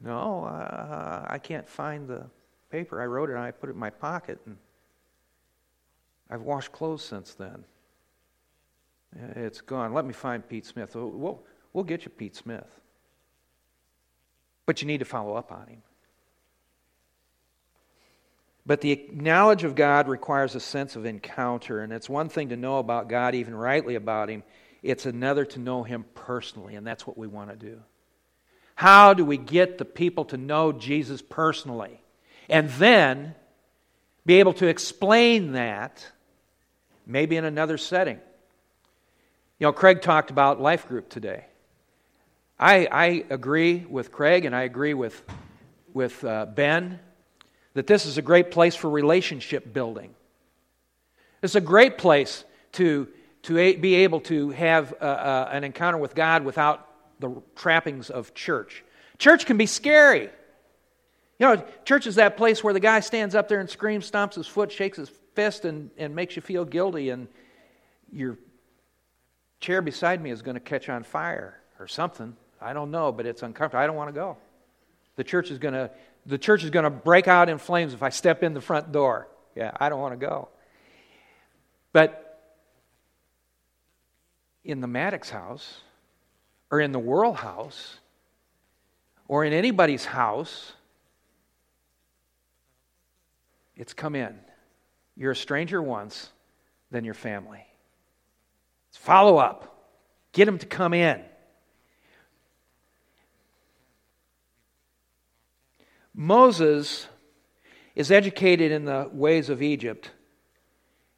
No, 0.00 0.44
uh, 0.44 1.24
I 1.28 1.38
can't 1.38 1.68
find 1.68 2.08
the 2.08 2.26
paper. 2.70 3.00
I 3.00 3.06
wrote 3.06 3.30
it 3.30 3.34
and 3.34 3.42
I 3.42 3.50
put 3.50 3.68
it 3.68 3.72
in 3.72 3.78
my 3.78 3.90
pocket. 3.90 4.40
And 4.46 4.56
I've 6.28 6.42
washed 6.42 6.72
clothes 6.72 7.04
since 7.04 7.34
then. 7.34 7.64
It's 9.14 9.60
gone. 9.60 9.94
Let 9.94 10.04
me 10.04 10.12
find 10.12 10.46
Pete 10.46 10.66
Smith. 10.66 10.94
We'll, 10.94 11.42
we'll 11.72 11.84
get 11.84 12.04
you 12.04 12.10
Pete 12.10 12.36
Smith. 12.36 12.68
But 14.66 14.82
you 14.82 14.88
need 14.88 14.98
to 14.98 15.04
follow 15.04 15.34
up 15.34 15.52
on 15.52 15.66
him. 15.68 15.82
But 18.66 18.80
the 18.80 19.08
knowledge 19.12 19.62
of 19.62 19.76
God 19.76 20.08
requires 20.08 20.56
a 20.56 20.60
sense 20.60 20.96
of 20.96 21.06
encounter. 21.06 21.80
And 21.80 21.92
it's 21.92 22.08
one 22.08 22.28
thing 22.28 22.48
to 22.48 22.56
know 22.56 22.78
about 22.78 23.08
God, 23.08 23.36
even 23.36 23.54
rightly 23.54 23.94
about 23.94 24.28
Him, 24.28 24.42
it's 24.82 25.06
another 25.06 25.44
to 25.46 25.60
know 25.60 25.84
Him 25.84 26.04
personally. 26.14 26.74
And 26.74 26.84
that's 26.84 27.06
what 27.06 27.16
we 27.16 27.28
want 27.28 27.50
to 27.50 27.56
do. 27.56 27.80
How 28.74 29.14
do 29.14 29.24
we 29.24 29.36
get 29.38 29.78
the 29.78 29.84
people 29.84 30.26
to 30.26 30.36
know 30.36 30.72
Jesus 30.72 31.22
personally? 31.22 32.02
And 32.48 32.68
then 32.70 33.34
be 34.26 34.40
able 34.40 34.52
to 34.54 34.66
explain 34.66 35.52
that 35.52 36.04
maybe 37.06 37.36
in 37.36 37.44
another 37.44 37.78
setting. 37.78 38.20
You 39.58 39.66
know, 39.66 39.72
Craig 39.72 40.02
talked 40.02 40.30
about 40.30 40.60
life 40.60 40.86
group 40.86 41.08
today. 41.08 41.46
I, 42.58 42.86
I 42.92 43.24
agree 43.30 43.86
with 43.88 44.12
Craig 44.12 44.44
and 44.44 44.54
I 44.54 44.64
agree 44.64 44.92
with, 44.92 45.22
with 45.94 46.22
uh, 46.24 46.44
Ben 46.46 46.98
that 47.72 47.86
this 47.86 48.04
is 48.04 48.18
a 48.18 48.22
great 48.22 48.50
place 48.50 48.74
for 48.74 48.90
relationship 48.90 49.72
building. 49.72 50.14
It's 51.42 51.54
a 51.54 51.60
great 51.60 51.96
place 51.96 52.44
to, 52.72 53.08
to 53.44 53.78
be 53.78 53.94
able 53.96 54.20
to 54.22 54.50
have 54.50 54.92
uh, 55.00 55.04
uh, 55.04 55.48
an 55.52 55.64
encounter 55.64 55.98
with 55.98 56.14
God 56.14 56.44
without 56.44 56.86
the 57.20 57.42
trappings 57.54 58.10
of 58.10 58.34
church. 58.34 58.84
Church 59.16 59.46
can 59.46 59.56
be 59.56 59.66
scary. 59.66 60.28
You 61.38 61.46
know, 61.46 61.64
church 61.86 62.06
is 62.06 62.16
that 62.16 62.36
place 62.36 62.62
where 62.62 62.74
the 62.74 62.80
guy 62.80 63.00
stands 63.00 63.34
up 63.34 63.48
there 63.48 63.60
and 63.60 63.70
screams, 63.70 64.10
stomps 64.10 64.34
his 64.34 64.46
foot, 64.46 64.70
shakes 64.70 64.98
his 64.98 65.10
fist, 65.34 65.64
and, 65.64 65.90
and 65.96 66.14
makes 66.14 66.36
you 66.36 66.42
feel 66.42 66.66
guilty, 66.66 67.08
and 67.08 67.28
your 68.12 68.38
chair 69.66 69.82
beside 69.82 70.22
me 70.22 70.30
is 70.30 70.42
going 70.42 70.54
to 70.54 70.60
catch 70.60 70.88
on 70.88 71.02
fire 71.02 71.58
or 71.80 71.88
something. 71.88 72.36
I 72.60 72.72
don't 72.72 72.92
know, 72.92 73.10
but 73.10 73.26
it's 73.26 73.42
uncomfortable. 73.42 73.82
I 73.82 73.86
don't 73.88 73.96
want 73.96 74.08
to 74.08 74.18
go. 74.18 74.36
The 75.16 75.24
church 75.24 75.50
is 75.50 75.58
going 75.58 75.74
to 75.74 75.90
the 76.24 76.38
church 76.38 76.62
is 76.64 76.70
going 76.70 76.84
to 76.84 76.90
break 76.90 77.28
out 77.28 77.48
in 77.48 77.58
flames 77.58 77.92
if 77.92 78.02
I 78.02 78.10
step 78.10 78.42
in 78.42 78.54
the 78.54 78.60
front 78.60 78.92
door. 78.92 79.28
Yeah, 79.56 79.72
I 79.78 79.88
don't 79.88 80.00
want 80.00 80.18
to 80.18 80.24
go. 80.24 80.48
But 81.92 82.40
in 84.64 84.80
the 84.80 84.86
Maddox 84.86 85.30
house, 85.30 85.80
or 86.70 86.80
in 86.80 86.92
the 86.92 86.98
World 86.98 87.36
house, 87.36 87.98
or 89.28 89.44
in 89.44 89.52
anybody's 89.52 90.04
house, 90.04 90.72
it's 93.76 93.94
come 93.94 94.14
in. 94.16 94.36
You're 95.16 95.32
a 95.32 95.36
stranger 95.36 95.80
once, 95.80 96.30
then 96.90 97.04
your 97.04 97.14
family. 97.14 97.65
It's 98.96 99.04
follow 99.04 99.36
up. 99.36 99.92
Get 100.32 100.46
them 100.46 100.58
to 100.58 100.66
come 100.66 100.94
in. 100.94 101.22
Moses 106.14 107.06
is 107.94 108.10
educated 108.10 108.72
in 108.72 108.84
the 108.84 109.08
ways 109.12 109.50
of 109.50 109.62
Egypt, 109.62 110.10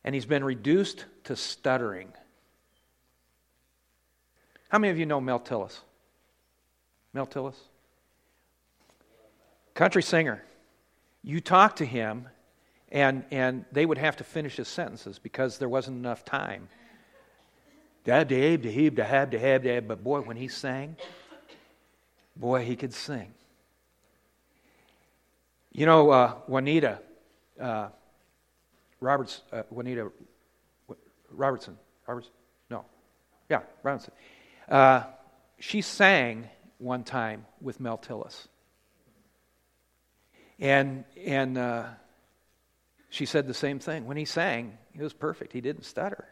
and 0.05 0.15
he's 0.15 0.27
been 0.27 0.45
reduced 0.45 1.05
to 1.25 1.37
stuttering. 1.37 2.13
How 4.69 4.79
many 4.79 4.91
of 4.91 4.99
you 4.99 5.07
know 5.07 5.21
Mel 5.21 5.41
Tillis? 5.41 5.79
Mel 7.15 7.27
Tillis? 7.27 7.57
Country 9.75 10.03
singer. 10.03 10.45
You 11.23 11.41
talk 11.41 11.77
to 11.77 11.85
him, 11.85 12.29
and, 12.91 13.25
and 13.31 13.65
they 13.71 13.87
would 13.87 13.99
have 13.99 14.17
to 14.17 14.25
finish 14.25 14.57
his 14.57 14.69
sentences 14.69 15.19
because 15.19 15.59
there 15.59 15.69
wasn't 15.69 15.97
enough 15.97 16.25
time. 16.25 16.69
But 19.87 20.03
boy, 20.03 20.21
when 20.21 20.37
he 20.37 20.49
sang, 20.49 20.97
boy, 22.37 22.65
he 22.65 22.77
could 22.77 22.95
sing. 22.95 23.35
You 25.73 25.87
know, 25.87 26.11
uh, 26.11 26.33
Juanita 26.47 27.01
uh, 27.61 27.89
Roberts, 29.01 29.43
uh, 29.53 29.63
Juanita 29.71 30.11
Robertson, 31.31 31.77
Roberts, 32.07 32.31
no, 32.71 32.85
yeah, 33.49 33.61
Robertson. 33.83 34.13
Uh, 34.69 35.05
she 35.59 35.83
sang 35.83 36.49
one 36.79 37.05
time 37.05 37.45
with 37.61 37.81
Mel 37.81 37.99
Tillis, 37.99 38.49
and 40.59 41.05
and 41.25 41.59
uh, 41.59 41.85
she 43.11 43.27
said 43.27 43.47
the 43.47 43.55
same 43.55 43.79
thing. 43.79 44.07
When 44.07 44.17
he 44.17 44.25
sang, 44.25 44.79
he 44.93 45.03
was 45.03 45.13
perfect. 45.13 45.53
He 45.53 45.61
didn't 45.61 45.85
stutter. 45.85 46.27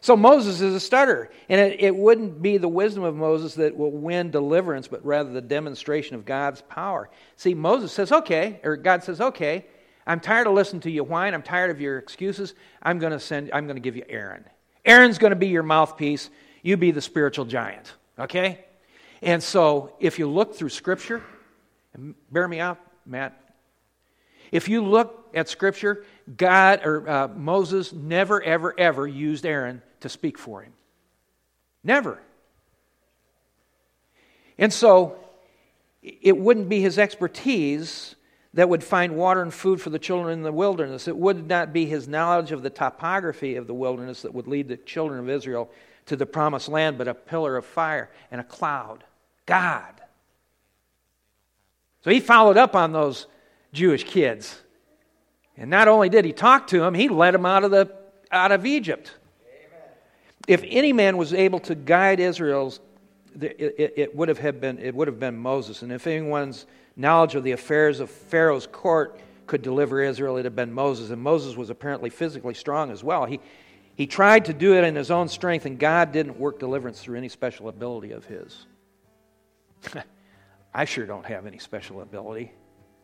So 0.00 0.16
Moses 0.16 0.60
is 0.60 0.74
a 0.74 0.80
stutterer. 0.80 1.30
And 1.48 1.60
it, 1.60 1.80
it, 1.80 1.96
wouldn't 1.96 2.42
be 2.42 2.58
the 2.58 2.68
wisdom 2.68 3.02
of 3.02 3.16
Moses 3.16 3.54
that 3.54 3.76
will 3.76 3.90
win 3.90 4.30
deliverance, 4.30 4.88
but 4.88 5.04
rather 5.04 5.32
the 5.32 5.40
demonstration 5.40 6.16
of 6.16 6.24
God's 6.24 6.62
power. 6.62 7.10
See, 7.36 7.54
Moses 7.54 7.92
says, 7.92 8.12
okay, 8.12 8.60
or 8.62 8.76
God 8.76 9.02
says, 9.02 9.20
okay, 9.20 9.66
I'm 10.06 10.20
tired 10.20 10.46
of 10.46 10.52
listening 10.52 10.82
to 10.82 10.90
you 10.90 11.02
whine. 11.02 11.34
I'm 11.34 11.42
tired 11.42 11.70
of 11.70 11.80
your 11.80 11.98
excuses. 11.98 12.54
I'm 12.82 12.98
going 12.98 13.12
to 13.12 13.20
send, 13.20 13.50
I'm 13.52 13.66
going 13.66 13.76
to 13.76 13.80
give 13.80 13.96
you 13.96 14.04
Aaron. 14.08 14.44
Aaron's 14.84 15.18
going 15.18 15.30
to 15.30 15.36
be 15.36 15.48
your 15.48 15.64
mouthpiece. 15.64 16.30
You 16.62 16.76
be 16.76 16.92
the 16.92 17.00
spiritual 17.00 17.44
giant. 17.44 17.92
Okay? 18.18 18.64
And 19.22 19.42
so 19.42 19.94
if 19.98 20.18
you 20.18 20.28
look 20.28 20.54
through 20.54 20.68
Scripture, 20.68 21.22
bear 22.30 22.46
me 22.46 22.60
out, 22.60 22.78
Matt. 23.04 23.40
If 24.52 24.68
you 24.68 24.84
look 24.84 25.28
at 25.34 25.48
Scripture, 25.48 26.04
God 26.34 26.80
or 26.84 27.08
uh, 27.08 27.28
Moses 27.28 27.92
never, 27.92 28.42
ever, 28.42 28.74
ever 28.78 29.06
used 29.06 29.46
Aaron 29.46 29.82
to 30.00 30.08
speak 30.08 30.38
for 30.38 30.62
him. 30.62 30.72
Never. 31.84 32.18
And 34.58 34.72
so 34.72 35.18
it 36.02 36.36
wouldn't 36.36 36.68
be 36.68 36.80
his 36.80 36.98
expertise 36.98 38.16
that 38.54 38.68
would 38.68 38.82
find 38.82 39.16
water 39.16 39.42
and 39.42 39.52
food 39.52 39.80
for 39.80 39.90
the 39.90 39.98
children 39.98 40.32
in 40.32 40.42
the 40.42 40.52
wilderness. 40.52 41.06
It 41.08 41.16
would 41.16 41.46
not 41.46 41.72
be 41.72 41.84
his 41.84 42.08
knowledge 42.08 42.52
of 42.52 42.62
the 42.62 42.70
topography 42.70 43.56
of 43.56 43.66
the 43.66 43.74
wilderness 43.74 44.22
that 44.22 44.34
would 44.34 44.48
lead 44.48 44.68
the 44.68 44.78
children 44.78 45.20
of 45.20 45.28
Israel 45.28 45.70
to 46.06 46.16
the 46.16 46.26
promised 46.26 46.68
land, 46.68 46.96
but 46.96 47.06
a 47.06 47.14
pillar 47.14 47.56
of 47.56 47.66
fire 47.66 48.10
and 48.30 48.40
a 48.40 48.44
cloud. 48.44 49.04
God. 49.44 50.00
So 52.02 52.10
he 52.10 52.20
followed 52.20 52.56
up 52.56 52.74
on 52.74 52.92
those 52.92 53.26
Jewish 53.72 54.04
kids. 54.04 54.58
And 55.56 55.70
not 55.70 55.88
only 55.88 56.08
did 56.08 56.24
he 56.24 56.32
talk 56.32 56.66
to 56.68 56.82
him, 56.82 56.94
he 56.94 57.08
led 57.08 57.34
him 57.34 57.46
out 57.46 57.64
of, 57.64 57.70
the, 57.70 57.94
out 58.30 58.52
of 58.52 58.66
Egypt. 58.66 59.12
If 60.46 60.62
any 60.66 60.92
man 60.92 61.16
was 61.16 61.32
able 61.32 61.60
to 61.60 61.74
guide 61.74 62.20
Israel's, 62.20 62.80
it, 63.40 64.14
would 64.14 64.28
have 64.28 64.60
been, 64.60 64.78
it 64.78 64.94
would 64.94 65.08
have 65.08 65.18
been 65.18 65.36
Moses. 65.36 65.82
And 65.82 65.90
if 65.92 66.06
anyone's 66.06 66.66
knowledge 66.94 67.34
of 67.34 67.42
the 67.42 67.52
affairs 67.52 68.00
of 68.00 68.10
Pharaoh's 68.10 68.66
court 68.66 69.18
could 69.46 69.62
deliver 69.62 70.02
Israel, 70.02 70.36
it 70.36 70.44
have 70.44 70.56
been 70.56 70.72
Moses. 70.72 71.10
And 71.10 71.20
Moses 71.20 71.56
was 71.56 71.70
apparently 71.70 72.10
physically 72.10 72.54
strong 72.54 72.90
as 72.90 73.02
well. 73.02 73.24
He, 73.24 73.40
he 73.96 74.06
tried 74.06 74.44
to 74.46 74.52
do 74.52 74.76
it 74.76 74.84
in 74.84 74.94
his 74.94 75.10
own 75.10 75.28
strength, 75.28 75.66
and 75.66 75.78
God 75.78 76.12
didn't 76.12 76.38
work 76.38 76.58
deliverance 76.58 77.00
through 77.00 77.16
any 77.16 77.28
special 77.28 77.68
ability 77.68 78.12
of 78.12 78.24
his. 78.24 78.66
I 80.74 80.84
sure 80.84 81.06
don't 81.06 81.26
have 81.26 81.46
any 81.46 81.58
special 81.58 82.02
ability. 82.02 82.52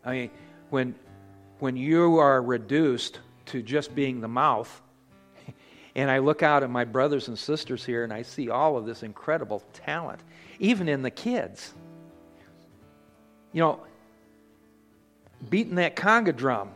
I 0.05 0.13
mean, 0.13 0.31
when, 0.71 0.95
when 1.63 1.77
you 1.77 2.19
are 2.19 2.43
reduced 2.43 3.21
to 3.47 3.63
just 3.63 3.95
being 3.95 4.21
the 4.21 4.27
mouth, 4.27 4.83
and 5.95 6.11
I 6.11 6.19
look 6.19 6.43
out 6.43 6.65
at 6.65 6.71
my 6.71 6.85
brothers 6.85 7.29
and 7.29 7.39
sisters 7.39 7.85
here 7.85 8.03
and 8.03 8.13
I 8.13 8.23
see 8.23 8.51
all 8.51 8.77
of 8.77 8.85
this 8.85 9.05
incredible 9.05 9.63
talent, 9.73 10.19
even 10.59 10.89
in 10.89 11.03
the 11.03 11.11
kids. 11.11 11.73
You 13.53 13.61
know, 13.61 13.81
beating 15.51 15.77
that 15.77 15.95
conga 15.95 16.35
drum. 16.35 16.71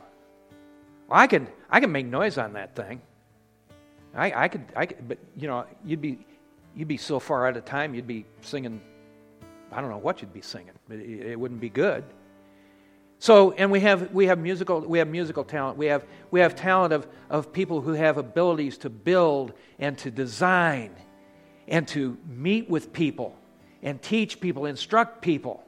Well, 1.09 1.19
I 1.19 1.27
can 1.27 1.49
I 1.69 1.81
can 1.81 1.91
make 1.91 2.07
noise 2.07 2.39
on 2.39 2.53
that 2.53 2.77
thing. 2.77 3.01
I, 4.15 4.45
I 4.45 4.47
could 4.47 4.67
I 4.77 4.87
could, 4.87 5.09
but 5.09 5.19
you 5.37 5.49
know 5.49 5.67
you'd 5.85 6.01
be 6.01 6.25
you'd 6.77 6.87
be 6.87 6.97
so 6.97 7.19
far 7.19 7.49
out 7.49 7.57
of 7.57 7.65
time 7.65 7.93
you'd 7.93 8.07
be 8.07 8.25
singing. 8.41 8.81
I 9.73 9.81
don't 9.81 9.91
know 9.91 9.99
what 9.99 10.23
you'd 10.23 10.33
be 10.33 10.43
singing, 10.43 10.79
but 10.89 10.99
it, 10.99 11.33
it 11.33 11.41
wouldn't 11.41 11.61
be 11.61 11.71
good. 11.71 12.05
So, 13.19 13.53
and 13.53 13.71
we 13.71 13.81
have, 13.81 14.13
we 14.13 14.27
have, 14.27 14.39
musical, 14.39 14.81
we 14.81 14.99
have 14.99 15.09
musical 15.09 15.43
talent. 15.43 15.79
We 15.79 15.87
have, 15.87 16.05
we 16.31 16.41
have 16.41 16.55
talent 16.55 16.93
of, 16.93 17.07
of 17.31 17.53
people 17.53 17.81
who 17.81 17.93
have 17.93 18.19
abilities 18.19 18.79
to 18.79 18.91
build 18.91 19.53
and 19.79 19.97
to 19.99 20.11
design 20.11 20.95
and 21.67 21.89
to 21.89 22.19
meet 22.27 22.69
with 22.69 22.93
people 22.93 23.37
and 23.83 24.01
teach 24.01 24.41
people, 24.41 24.67
instruct 24.67 25.23
people. 25.23 25.65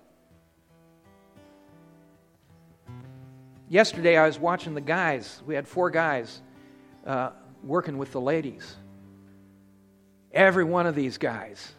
Yesterday, 3.68 4.16
I 4.16 4.26
was 4.26 4.38
watching 4.38 4.74
the 4.74 4.80
guys. 4.80 5.42
We 5.46 5.54
had 5.54 5.66
four 5.66 5.90
guys 5.90 6.40
uh, 7.06 7.30
working 7.62 7.98
with 7.98 8.12
the 8.12 8.20
ladies. 8.20 8.76
Every 10.32 10.64
one 10.64 10.87
of 10.87 10.94
these 10.94 11.18
guys, 11.18 11.72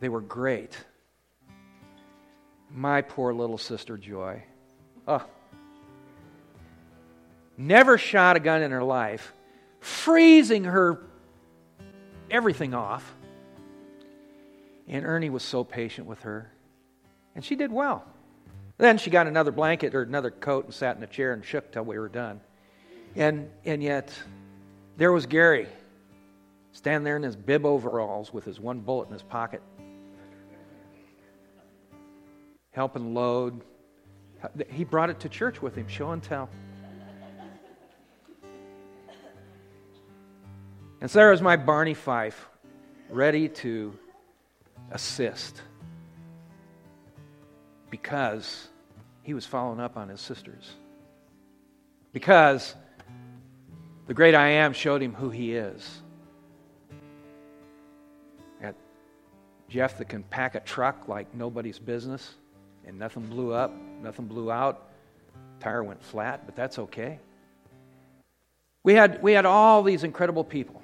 they 0.00 0.08
were 0.08 0.20
great. 0.20 0.76
My 2.74 3.02
poor 3.02 3.32
little 3.32 3.56
sister 3.56 3.96
Joy. 3.96 4.42
Oh. 5.06 5.24
Never 7.56 7.96
shot 7.96 8.36
a 8.36 8.40
gun 8.40 8.62
in 8.62 8.72
her 8.72 8.82
life, 8.82 9.32
freezing 9.78 10.64
her 10.64 11.00
everything 12.28 12.74
off. 12.74 13.14
And 14.88 15.06
Ernie 15.06 15.30
was 15.30 15.44
so 15.44 15.62
patient 15.62 16.08
with 16.08 16.22
her. 16.22 16.50
And 17.36 17.44
she 17.44 17.54
did 17.54 17.70
well. 17.70 18.04
Then 18.76 18.98
she 18.98 19.08
got 19.08 19.28
another 19.28 19.52
blanket 19.52 19.94
or 19.94 20.02
another 20.02 20.32
coat 20.32 20.64
and 20.64 20.74
sat 20.74 20.96
in 20.96 21.02
a 21.04 21.06
chair 21.06 21.32
and 21.32 21.44
shook 21.44 21.70
till 21.70 21.84
we 21.84 21.96
were 21.96 22.08
done. 22.08 22.40
And, 23.14 23.48
and 23.64 23.84
yet, 23.84 24.12
there 24.96 25.12
was 25.12 25.26
Gary, 25.26 25.68
standing 26.72 27.04
there 27.04 27.16
in 27.16 27.22
his 27.22 27.36
bib 27.36 27.64
overalls 27.64 28.32
with 28.32 28.44
his 28.44 28.58
one 28.58 28.80
bullet 28.80 29.06
in 29.06 29.12
his 29.12 29.22
pocket, 29.22 29.62
helping 32.74 33.14
load. 33.14 33.62
He 34.68 34.84
brought 34.84 35.08
it 35.08 35.20
to 35.20 35.28
church 35.28 35.62
with 35.62 35.74
him, 35.74 35.88
show 35.88 36.10
and 36.10 36.22
tell. 36.22 36.50
And 41.00 41.10
so 41.10 41.18
there 41.18 41.30
was 41.30 41.42
my 41.42 41.56
Barney 41.56 41.94
Fife, 41.94 42.48
ready 43.08 43.48
to 43.48 43.96
assist 44.90 45.62
because 47.90 48.68
he 49.22 49.34
was 49.34 49.46
following 49.46 49.80
up 49.80 49.96
on 49.96 50.08
his 50.08 50.20
sisters. 50.20 50.72
Because 52.12 52.74
the 54.06 54.14
great 54.14 54.34
I 54.34 54.48
am 54.48 54.72
showed 54.72 55.02
him 55.02 55.14
who 55.14 55.30
he 55.30 55.54
is. 55.54 56.02
Jeff 59.68 59.98
that 59.98 60.08
can 60.08 60.22
pack 60.24 60.54
a 60.54 60.60
truck 60.60 61.08
like 61.08 61.34
nobody's 61.34 61.80
business 61.80 62.34
and 62.86 62.98
nothing 62.98 63.26
blew 63.26 63.52
up, 63.52 63.72
nothing 64.02 64.26
blew 64.26 64.50
out. 64.50 64.88
Tire 65.60 65.82
went 65.82 66.02
flat, 66.02 66.46
but 66.46 66.56
that's 66.56 66.78
okay. 66.78 67.18
We 68.82 68.94
had, 68.94 69.22
we 69.22 69.32
had 69.32 69.46
all 69.46 69.82
these 69.82 70.04
incredible 70.04 70.44
people, 70.44 70.82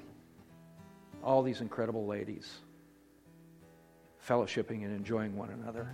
all 1.23 1.43
these 1.43 1.61
incredible 1.61 2.07
ladies 2.07 2.51
fellowshipping 4.27 4.83
and 4.83 4.95
enjoying 4.95 5.35
one 5.35 5.49
another. 5.49 5.89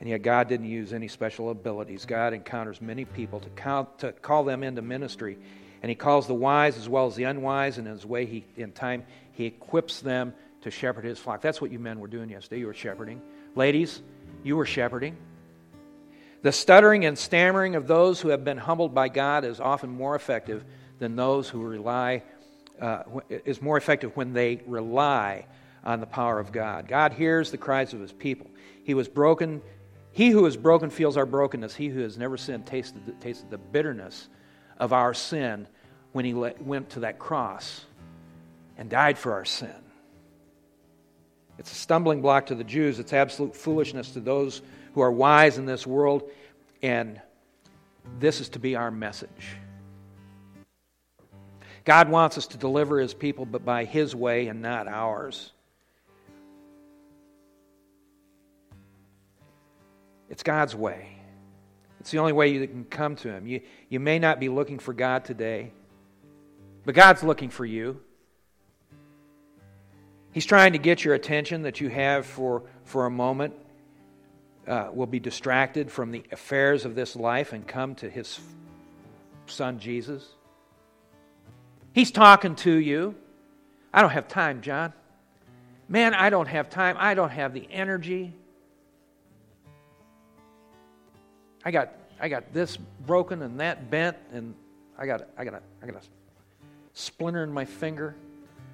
And 0.00 0.08
yet, 0.08 0.22
God 0.22 0.48
didn't 0.48 0.66
use 0.66 0.92
any 0.92 1.06
special 1.06 1.50
abilities. 1.50 2.06
God 2.06 2.34
encounters 2.34 2.80
many 2.80 3.04
people 3.04 3.38
to, 3.40 3.48
count, 3.50 4.00
to 4.00 4.12
call 4.12 4.42
them 4.42 4.64
into 4.64 4.82
ministry. 4.82 5.38
And 5.80 5.88
He 5.88 5.94
calls 5.94 6.26
the 6.26 6.34
wise 6.34 6.76
as 6.76 6.88
well 6.88 7.06
as 7.06 7.14
the 7.14 7.24
unwise, 7.24 7.78
and 7.78 7.86
in 7.86 7.92
His 7.92 8.04
way, 8.04 8.26
he, 8.26 8.44
in 8.56 8.72
time, 8.72 9.04
He 9.32 9.46
equips 9.46 10.00
them 10.00 10.34
to 10.62 10.70
shepherd 10.70 11.04
His 11.04 11.18
flock. 11.18 11.40
That's 11.40 11.60
what 11.60 11.70
you 11.70 11.78
men 11.78 12.00
were 12.00 12.08
doing 12.08 12.30
yesterday. 12.30 12.60
You 12.60 12.66
were 12.66 12.74
shepherding. 12.74 13.22
Ladies, 13.54 14.00
you 14.42 14.56
were 14.56 14.66
shepherding. 14.66 15.16
The 16.42 16.52
stuttering 16.52 17.04
and 17.04 17.18
stammering 17.18 17.76
of 17.76 17.86
those 17.86 18.20
who 18.20 18.30
have 18.30 18.44
been 18.44 18.58
humbled 18.58 18.94
by 18.94 19.08
God 19.08 19.44
is 19.44 19.60
often 19.60 19.90
more 19.90 20.16
effective 20.16 20.64
than 20.98 21.16
those 21.16 21.48
who 21.48 21.62
rely, 21.62 22.22
uh, 22.80 23.02
is 23.28 23.60
more 23.60 23.76
effective 23.76 24.16
when 24.16 24.32
they 24.32 24.62
rely 24.66 25.46
on 25.84 26.00
the 26.00 26.06
power 26.06 26.38
of 26.38 26.50
God. 26.50 26.88
God 26.88 27.12
hears 27.12 27.50
the 27.50 27.58
cries 27.58 27.92
of 27.92 28.00
his 28.00 28.12
people. 28.12 28.50
He 28.84 28.94
was 28.94 29.06
broken. 29.06 29.60
He 30.12 30.30
who 30.30 30.46
is 30.46 30.56
broken 30.56 30.90
feels 30.90 31.16
our 31.16 31.26
brokenness. 31.26 31.74
He 31.74 31.88
who 31.88 32.00
has 32.00 32.16
never 32.16 32.36
sinned 32.36 32.66
tasted, 32.66 33.20
tasted 33.20 33.50
the 33.50 33.58
bitterness 33.58 34.28
of 34.78 34.92
our 34.92 35.14
sin 35.14 35.68
when 36.12 36.24
he 36.24 36.32
let, 36.32 36.62
went 36.62 36.90
to 36.90 37.00
that 37.00 37.18
cross 37.18 37.84
and 38.78 38.88
died 38.88 39.18
for 39.18 39.32
our 39.32 39.44
sin. 39.44 39.74
It's 41.58 41.70
a 41.72 41.74
stumbling 41.74 42.22
block 42.22 42.46
to 42.46 42.54
the 42.54 42.64
Jews. 42.64 42.98
It's 42.98 43.12
absolute 43.12 43.54
foolishness 43.54 44.12
to 44.12 44.20
those 44.20 44.62
who 44.94 45.00
are 45.00 45.12
wise 45.12 45.58
in 45.58 45.66
this 45.66 45.86
world. 45.86 46.30
And 46.82 47.20
this 48.18 48.40
is 48.40 48.48
to 48.50 48.58
be 48.58 48.76
our 48.76 48.90
message. 48.90 49.56
God 51.84 52.08
wants 52.08 52.38
us 52.38 52.46
to 52.48 52.58
deliver 52.58 52.98
his 52.98 53.14
people, 53.14 53.44
but 53.44 53.64
by 53.64 53.84
his 53.84 54.14
way 54.14 54.48
and 54.48 54.62
not 54.62 54.88
ours. 54.88 55.52
It's 60.32 60.42
God's 60.42 60.74
way. 60.74 61.18
It's 62.00 62.10
the 62.10 62.18
only 62.18 62.32
way 62.32 62.48
you 62.48 62.66
can 62.66 62.84
come 62.84 63.14
to 63.16 63.28
Him. 63.28 63.46
You, 63.46 63.60
you 63.88 64.00
may 64.00 64.18
not 64.18 64.40
be 64.40 64.48
looking 64.48 64.80
for 64.80 64.92
God 64.92 65.24
today, 65.24 65.70
but 66.84 66.94
God's 66.94 67.22
looking 67.22 67.48
for 67.48 67.64
you. 67.64 68.00
He's 70.32 70.46
trying 70.46 70.72
to 70.72 70.78
get 70.78 71.04
your 71.04 71.14
attention 71.14 71.62
that 71.62 71.80
you 71.80 71.88
have 71.88 72.26
for, 72.26 72.62
for 72.84 73.06
a 73.06 73.10
moment. 73.10 73.54
Uh, 74.66 74.88
will 74.92 75.06
be 75.06 75.18
distracted 75.18 75.90
from 75.90 76.12
the 76.12 76.22
affairs 76.30 76.84
of 76.84 76.94
this 76.94 77.16
life 77.16 77.52
and 77.52 77.66
come 77.66 77.96
to 77.96 78.08
His 78.08 78.38
Son 79.46 79.80
Jesus. 79.80 80.24
He's 81.92 82.12
talking 82.12 82.54
to 82.56 82.72
you. 82.72 83.16
I 83.92 84.00
don't 84.00 84.10
have 84.10 84.28
time, 84.28 84.62
John. 84.62 84.92
Man, 85.88 86.14
I 86.14 86.30
don't 86.30 86.46
have 86.46 86.70
time. 86.70 86.96
I 86.98 87.14
don't 87.14 87.30
have 87.30 87.52
the 87.52 87.66
energy. 87.70 88.32
I 91.64 91.70
got 91.70 91.92
I 92.20 92.28
got 92.28 92.52
this 92.52 92.76
broken 92.76 93.42
and 93.42 93.60
that 93.60 93.90
bent, 93.90 94.16
and 94.32 94.54
I 94.96 95.06
got 95.06 95.28
I 95.36 95.44
got 95.44 95.54
a, 95.54 95.60
I 95.82 95.86
got 95.86 95.96
a 95.96 96.06
splinter 96.94 97.42
in 97.42 97.52
my 97.52 97.64
finger. 97.64 98.14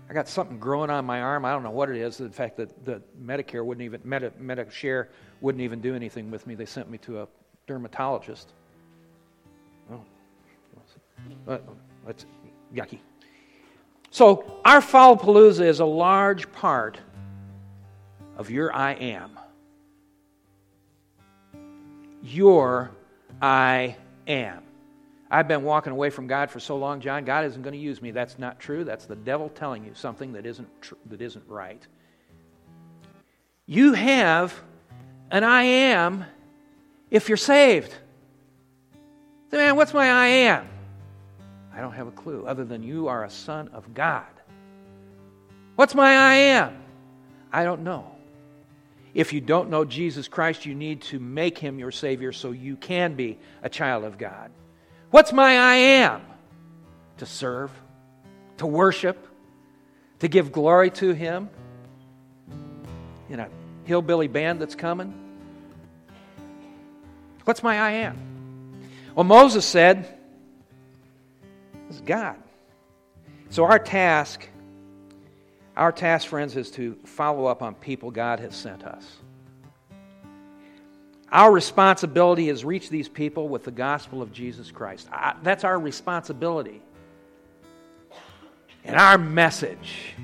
I 0.09 0.14
got 0.14 0.29
something 0.29 0.59
growing 0.59 0.90
on 0.90 1.05
my 1.05 1.21
arm. 1.21 1.44
I 1.44 1.53
don't 1.53 1.62
know 1.62 1.71
what 1.71 1.90
it 1.90 1.97
is. 1.97 2.21
In 2.21 2.31
fact, 2.31 2.57
that 2.57 2.85
the 2.85 3.03
Medicare 3.23 3.64
wouldn't 3.64 3.85
even 3.85 4.01
Medi, 4.05 4.31
Medicare 4.40 5.09
wouldn't 5.40 5.62
even 5.62 5.81
do 5.81 5.94
anything 5.94 6.31
with 6.31 6.47
me. 6.47 6.55
They 6.55 6.64
sent 6.64 6.90
me 6.90 6.99
to 6.99 7.23
a 7.23 7.29
dermatologist. 7.66 8.53
Oh, 9.92 11.61
that's 12.07 12.25
yucky. 12.75 13.01
So 14.11 14.61
our 14.64 14.81
Fallapalooza 14.81 15.64
is 15.64 15.81
a 15.81 15.85
large 15.85 16.51
part 16.53 16.99
of 18.38 18.51
your 18.51 18.75
I 18.75 18.92
am 18.94 19.38
your 22.23 22.90
I 23.40 23.97
am. 24.27 24.62
I've 25.31 25.49
been 25.49 25.62
walking 25.62 25.93
away 25.93 26.11
from 26.11 26.27
God 26.27 26.51
for 26.51 26.59
so 26.59 26.77
long, 26.77 27.01
John, 27.01 27.25
God 27.25 27.45
isn't 27.45 27.62
going 27.62 27.75
to 27.75 27.79
use 27.79 28.01
me. 28.01 28.12
That's 28.12 28.38
not 28.38 28.59
true. 28.59 28.85
That's 28.85 29.05
the 29.05 29.17
devil 29.17 29.51
telling 29.51 29.85
you 29.85 29.93
something 29.95 30.33
that 30.33 30.47
isn't, 30.47 30.69
tr- 30.81 30.95
that 31.07 31.21
isn't 31.21 31.45
right. 31.49 31.87
You 33.67 33.93
have 33.93 34.59
an 35.31 35.45
I 35.45 35.64
am 35.64 36.25
if 37.11 37.29
you're 37.29 37.37
saved. 37.37 37.95
Say, 39.51 39.59
man, 39.59 39.77
what's 39.77 39.93
my 39.93 40.09
I 40.11 40.27
am? 40.27 40.67
I 41.75 41.81
don't 41.81 41.93
have 41.93 42.07
a 42.07 42.12
clue, 42.12 42.45
other 42.47 42.64
than 42.64 42.83
you 42.83 43.09
are 43.09 43.25
a 43.25 43.31
son 43.31 43.69
of 43.75 43.93
God. 43.95 44.27
What's 45.77 45.95
my 45.95 46.17
I 46.17 46.35
am? 46.35 46.77
I 47.53 47.64
don't 47.64 47.83
know. 47.83 48.11
If 49.14 49.33
you 49.33 49.41
don't 49.41 49.71
know 49.71 49.85
Jesus 49.85 50.29
Christ, 50.29 50.67
you 50.67 50.75
need 50.75 51.03
to 51.03 51.19
make 51.19 51.59
him 51.59 51.79
your 51.79 51.91
Savior 51.91 52.33
so 52.33 52.51
you 52.53 52.77
can 52.77 53.14
be 53.14 53.38
a 53.62 53.69
child 53.69 54.05
of 54.05 54.19
God. 54.19 54.51
What's 55.11 55.33
my 55.33 55.59
I 55.59 55.75
am? 55.75 56.23
To 57.18 57.27
serve, 57.27 57.71
to 58.59 58.66
worship, 58.66 59.27
to 60.21 60.29
give 60.29 60.53
glory 60.53 60.90
to 60.90 61.12
him. 61.12 61.49
In 63.29 63.40
a 63.40 63.49
hillbilly 63.85 64.29
band 64.29 64.61
that's 64.61 64.75
coming. 64.75 65.12
What's 67.44 67.62
my 67.62 67.79
I 67.79 67.90
am? 67.92 68.81
Well, 69.14 69.25
Moses 69.25 69.64
said, 69.64 70.18
This 71.88 71.97
is 71.97 72.03
God. 72.03 72.37
So 73.51 73.64
our 73.64 73.79
task 73.79 74.49
our 75.79 75.92
task, 75.92 76.27
friends, 76.27 76.57
is 76.57 76.73
to 76.73 76.97
follow 77.05 77.47
up 77.47 77.62
on 77.62 77.77
people 77.77 78.11
God 78.11 78.40
has 78.40 78.57
sent 78.57 78.83
us. 78.83 79.07
Our 81.31 81.53
responsibility 81.53 82.49
is 82.49 82.64
reach 82.64 82.88
these 82.88 83.09
people 83.09 83.49
with 83.49 83.64
the 83.64 83.71
gospel 83.71 84.23
of 84.23 84.33
Jesus 84.33 84.71
Christ. 84.71 85.09
That's 85.43 85.64
our 85.64 85.79
responsibility. 85.79 86.81
And 88.85 88.97
our 88.97 89.19
message 89.19 90.14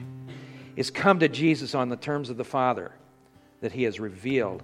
is 0.77 0.90
come 0.90 1.19
to 1.21 1.29
Jesus 1.29 1.75
on 1.75 1.90
the 1.90 1.97
terms 1.97 2.31
of 2.31 2.37
the 2.37 2.45
Father 2.45 2.93
that 3.61 3.73
He 3.73 3.83
has 3.83 4.01
revealed. 4.01 4.62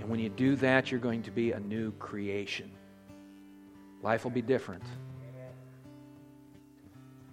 And 0.00 0.10
when 0.10 0.18
you 0.18 0.28
do 0.28 0.56
that, 0.56 0.90
you're 0.90 1.00
going 1.00 1.22
to 1.22 1.30
be 1.30 1.52
a 1.52 1.60
new 1.60 1.92
creation. 1.92 2.70
Life 4.02 4.24
will 4.24 4.32
be 4.32 4.42
different. 4.42 4.82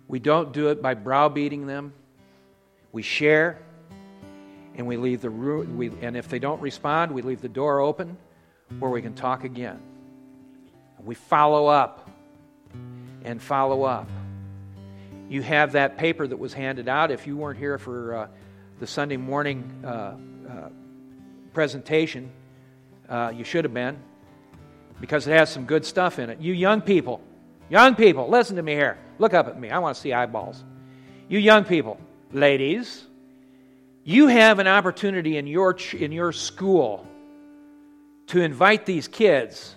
We 0.08 0.20
don't 0.20 0.54
do 0.54 0.70
it 0.70 0.82
by 0.82 0.94
browbeating 0.94 1.66
them. 1.66 1.94
We 2.92 3.02
share, 3.02 3.60
and 4.76 4.88
we 4.88 4.98
leave 4.98 5.22
the 5.22 5.30
room. 5.30 5.78
We, 5.78 5.92
and 6.02 6.16
if 6.16 6.28
they 6.28 6.40
don't 6.40 6.62
respond, 6.62 7.12
we 7.12 7.22
leave 7.22 7.42
the 7.42 7.50
door 7.50 7.80
open 7.80 8.18
where 8.80 8.92
we 8.92 9.02
can 9.02 9.14
talk 9.14 9.44
again. 9.44 9.80
We 11.04 11.16
follow 11.16 11.68
up 11.68 12.10
and 13.24 13.42
follow 13.42 13.84
up. 13.84 14.10
You 15.30 15.42
have 15.42 15.74
that 15.74 15.98
paper 15.98 16.28
that 16.28 16.38
was 16.38 16.54
handed 16.54 16.88
out. 16.90 17.12
If 17.12 17.26
you 17.26 17.38
weren't 17.38 17.58
here 17.58 17.78
for 17.78 18.16
uh, 18.16 18.28
the 18.80 18.88
Sunday 18.88 19.18
morning 19.18 19.84
uh, 19.84 19.88
uh, 19.88 20.16
presentation, 21.54 22.32
uh, 23.10 23.32
you 23.36 23.44
should 23.44 23.66
have 23.66 23.74
been 23.74 23.98
because 25.00 25.28
it 25.28 25.38
has 25.38 25.50
some 25.50 25.66
good 25.66 25.86
stuff 25.86 26.20
in 26.20 26.30
it. 26.30 26.40
You 26.40 26.54
young 26.54 26.82
people, 26.82 27.22
young 27.70 27.96
people, 27.96 28.30
listen 28.30 28.56
to 28.58 28.62
me 28.62 28.74
here. 28.74 28.98
Look 29.20 29.34
up 29.34 29.48
at 29.48 29.60
me. 29.60 29.70
I 29.70 29.80
want 29.80 29.96
to 29.96 30.02
see 30.02 30.14
eyeballs. 30.14 30.64
You 31.28 31.40
young 31.40 31.64
people, 31.64 31.98
ladies, 32.32 33.06
you 34.04 34.28
have 34.28 34.60
an 34.60 34.68
opportunity 34.68 35.38
in 35.38 35.48
your, 35.48 35.78
in 35.94 36.12
your 36.12 36.32
school 36.32 37.08
to 38.28 38.42
invite 38.42 38.86
these 38.86 39.08
kids. 39.08 39.76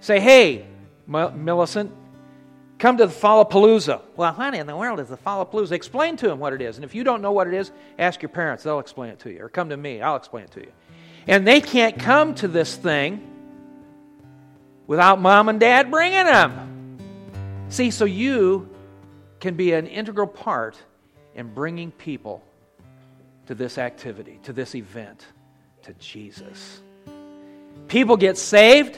Say, 0.00 0.20
hey, 0.20 0.66
Millicent, 1.06 1.92
come 2.78 2.96
to 2.98 3.06
the 3.06 3.12
Fallapalooza. 3.12 4.02
Well, 4.16 4.32
honey, 4.32 4.58
in 4.58 4.66
the 4.66 4.76
world 4.76 5.00
is 5.00 5.08
the 5.08 5.16
Fallapalooza? 5.16 5.72
Explain 5.72 6.16
to 6.18 6.28
them 6.28 6.38
what 6.38 6.52
it 6.52 6.62
is. 6.62 6.76
And 6.76 6.84
if 6.84 6.94
you 6.94 7.04
don't 7.04 7.22
know 7.22 7.32
what 7.32 7.48
it 7.48 7.54
is, 7.54 7.72
ask 7.98 8.22
your 8.22 8.28
parents. 8.28 8.62
They'll 8.62 8.78
explain 8.78 9.10
it 9.10 9.18
to 9.20 9.32
you. 9.32 9.42
Or 9.42 9.48
come 9.48 9.70
to 9.70 9.76
me. 9.76 10.00
I'll 10.00 10.16
explain 10.16 10.44
it 10.44 10.52
to 10.52 10.60
you. 10.60 10.72
And 11.26 11.46
they 11.46 11.60
can't 11.60 11.98
come 11.98 12.34
to 12.36 12.48
this 12.48 12.76
thing 12.76 13.26
without 14.86 15.20
mom 15.20 15.48
and 15.48 15.60
dad 15.60 15.90
bringing 15.90 16.24
them. 16.24 16.98
See, 17.68 17.90
so 17.90 18.04
you 18.04 18.68
can 19.38 19.54
be 19.54 19.72
an 19.72 19.86
integral 19.86 20.26
part 20.26 20.76
in 21.34 21.52
bringing 21.54 21.90
people 21.92 22.44
to 23.50 23.54
this 23.56 23.78
activity, 23.78 24.38
to 24.44 24.52
this 24.52 24.76
event, 24.76 25.26
to 25.82 25.92
Jesus. 25.94 26.80
People 27.88 28.16
get 28.16 28.38
saved 28.38 28.96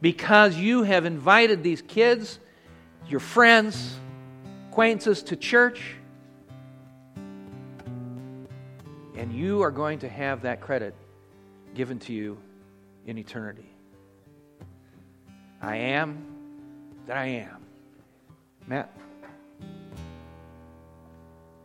because 0.00 0.54
you 0.56 0.84
have 0.84 1.06
invited 1.06 1.64
these 1.64 1.82
kids, 1.82 2.38
your 3.08 3.18
friends, 3.18 3.96
acquaintances 4.68 5.24
to 5.24 5.34
church, 5.34 5.96
and 9.16 9.32
you 9.32 9.60
are 9.62 9.72
going 9.72 9.98
to 9.98 10.08
have 10.08 10.42
that 10.42 10.60
credit 10.60 10.94
given 11.74 11.98
to 11.98 12.12
you 12.12 12.38
in 13.06 13.18
eternity. 13.18 13.68
I 15.60 15.78
am 15.78 16.24
that 17.08 17.16
I 17.16 17.26
am. 17.26 17.66
Matt? 18.68 18.96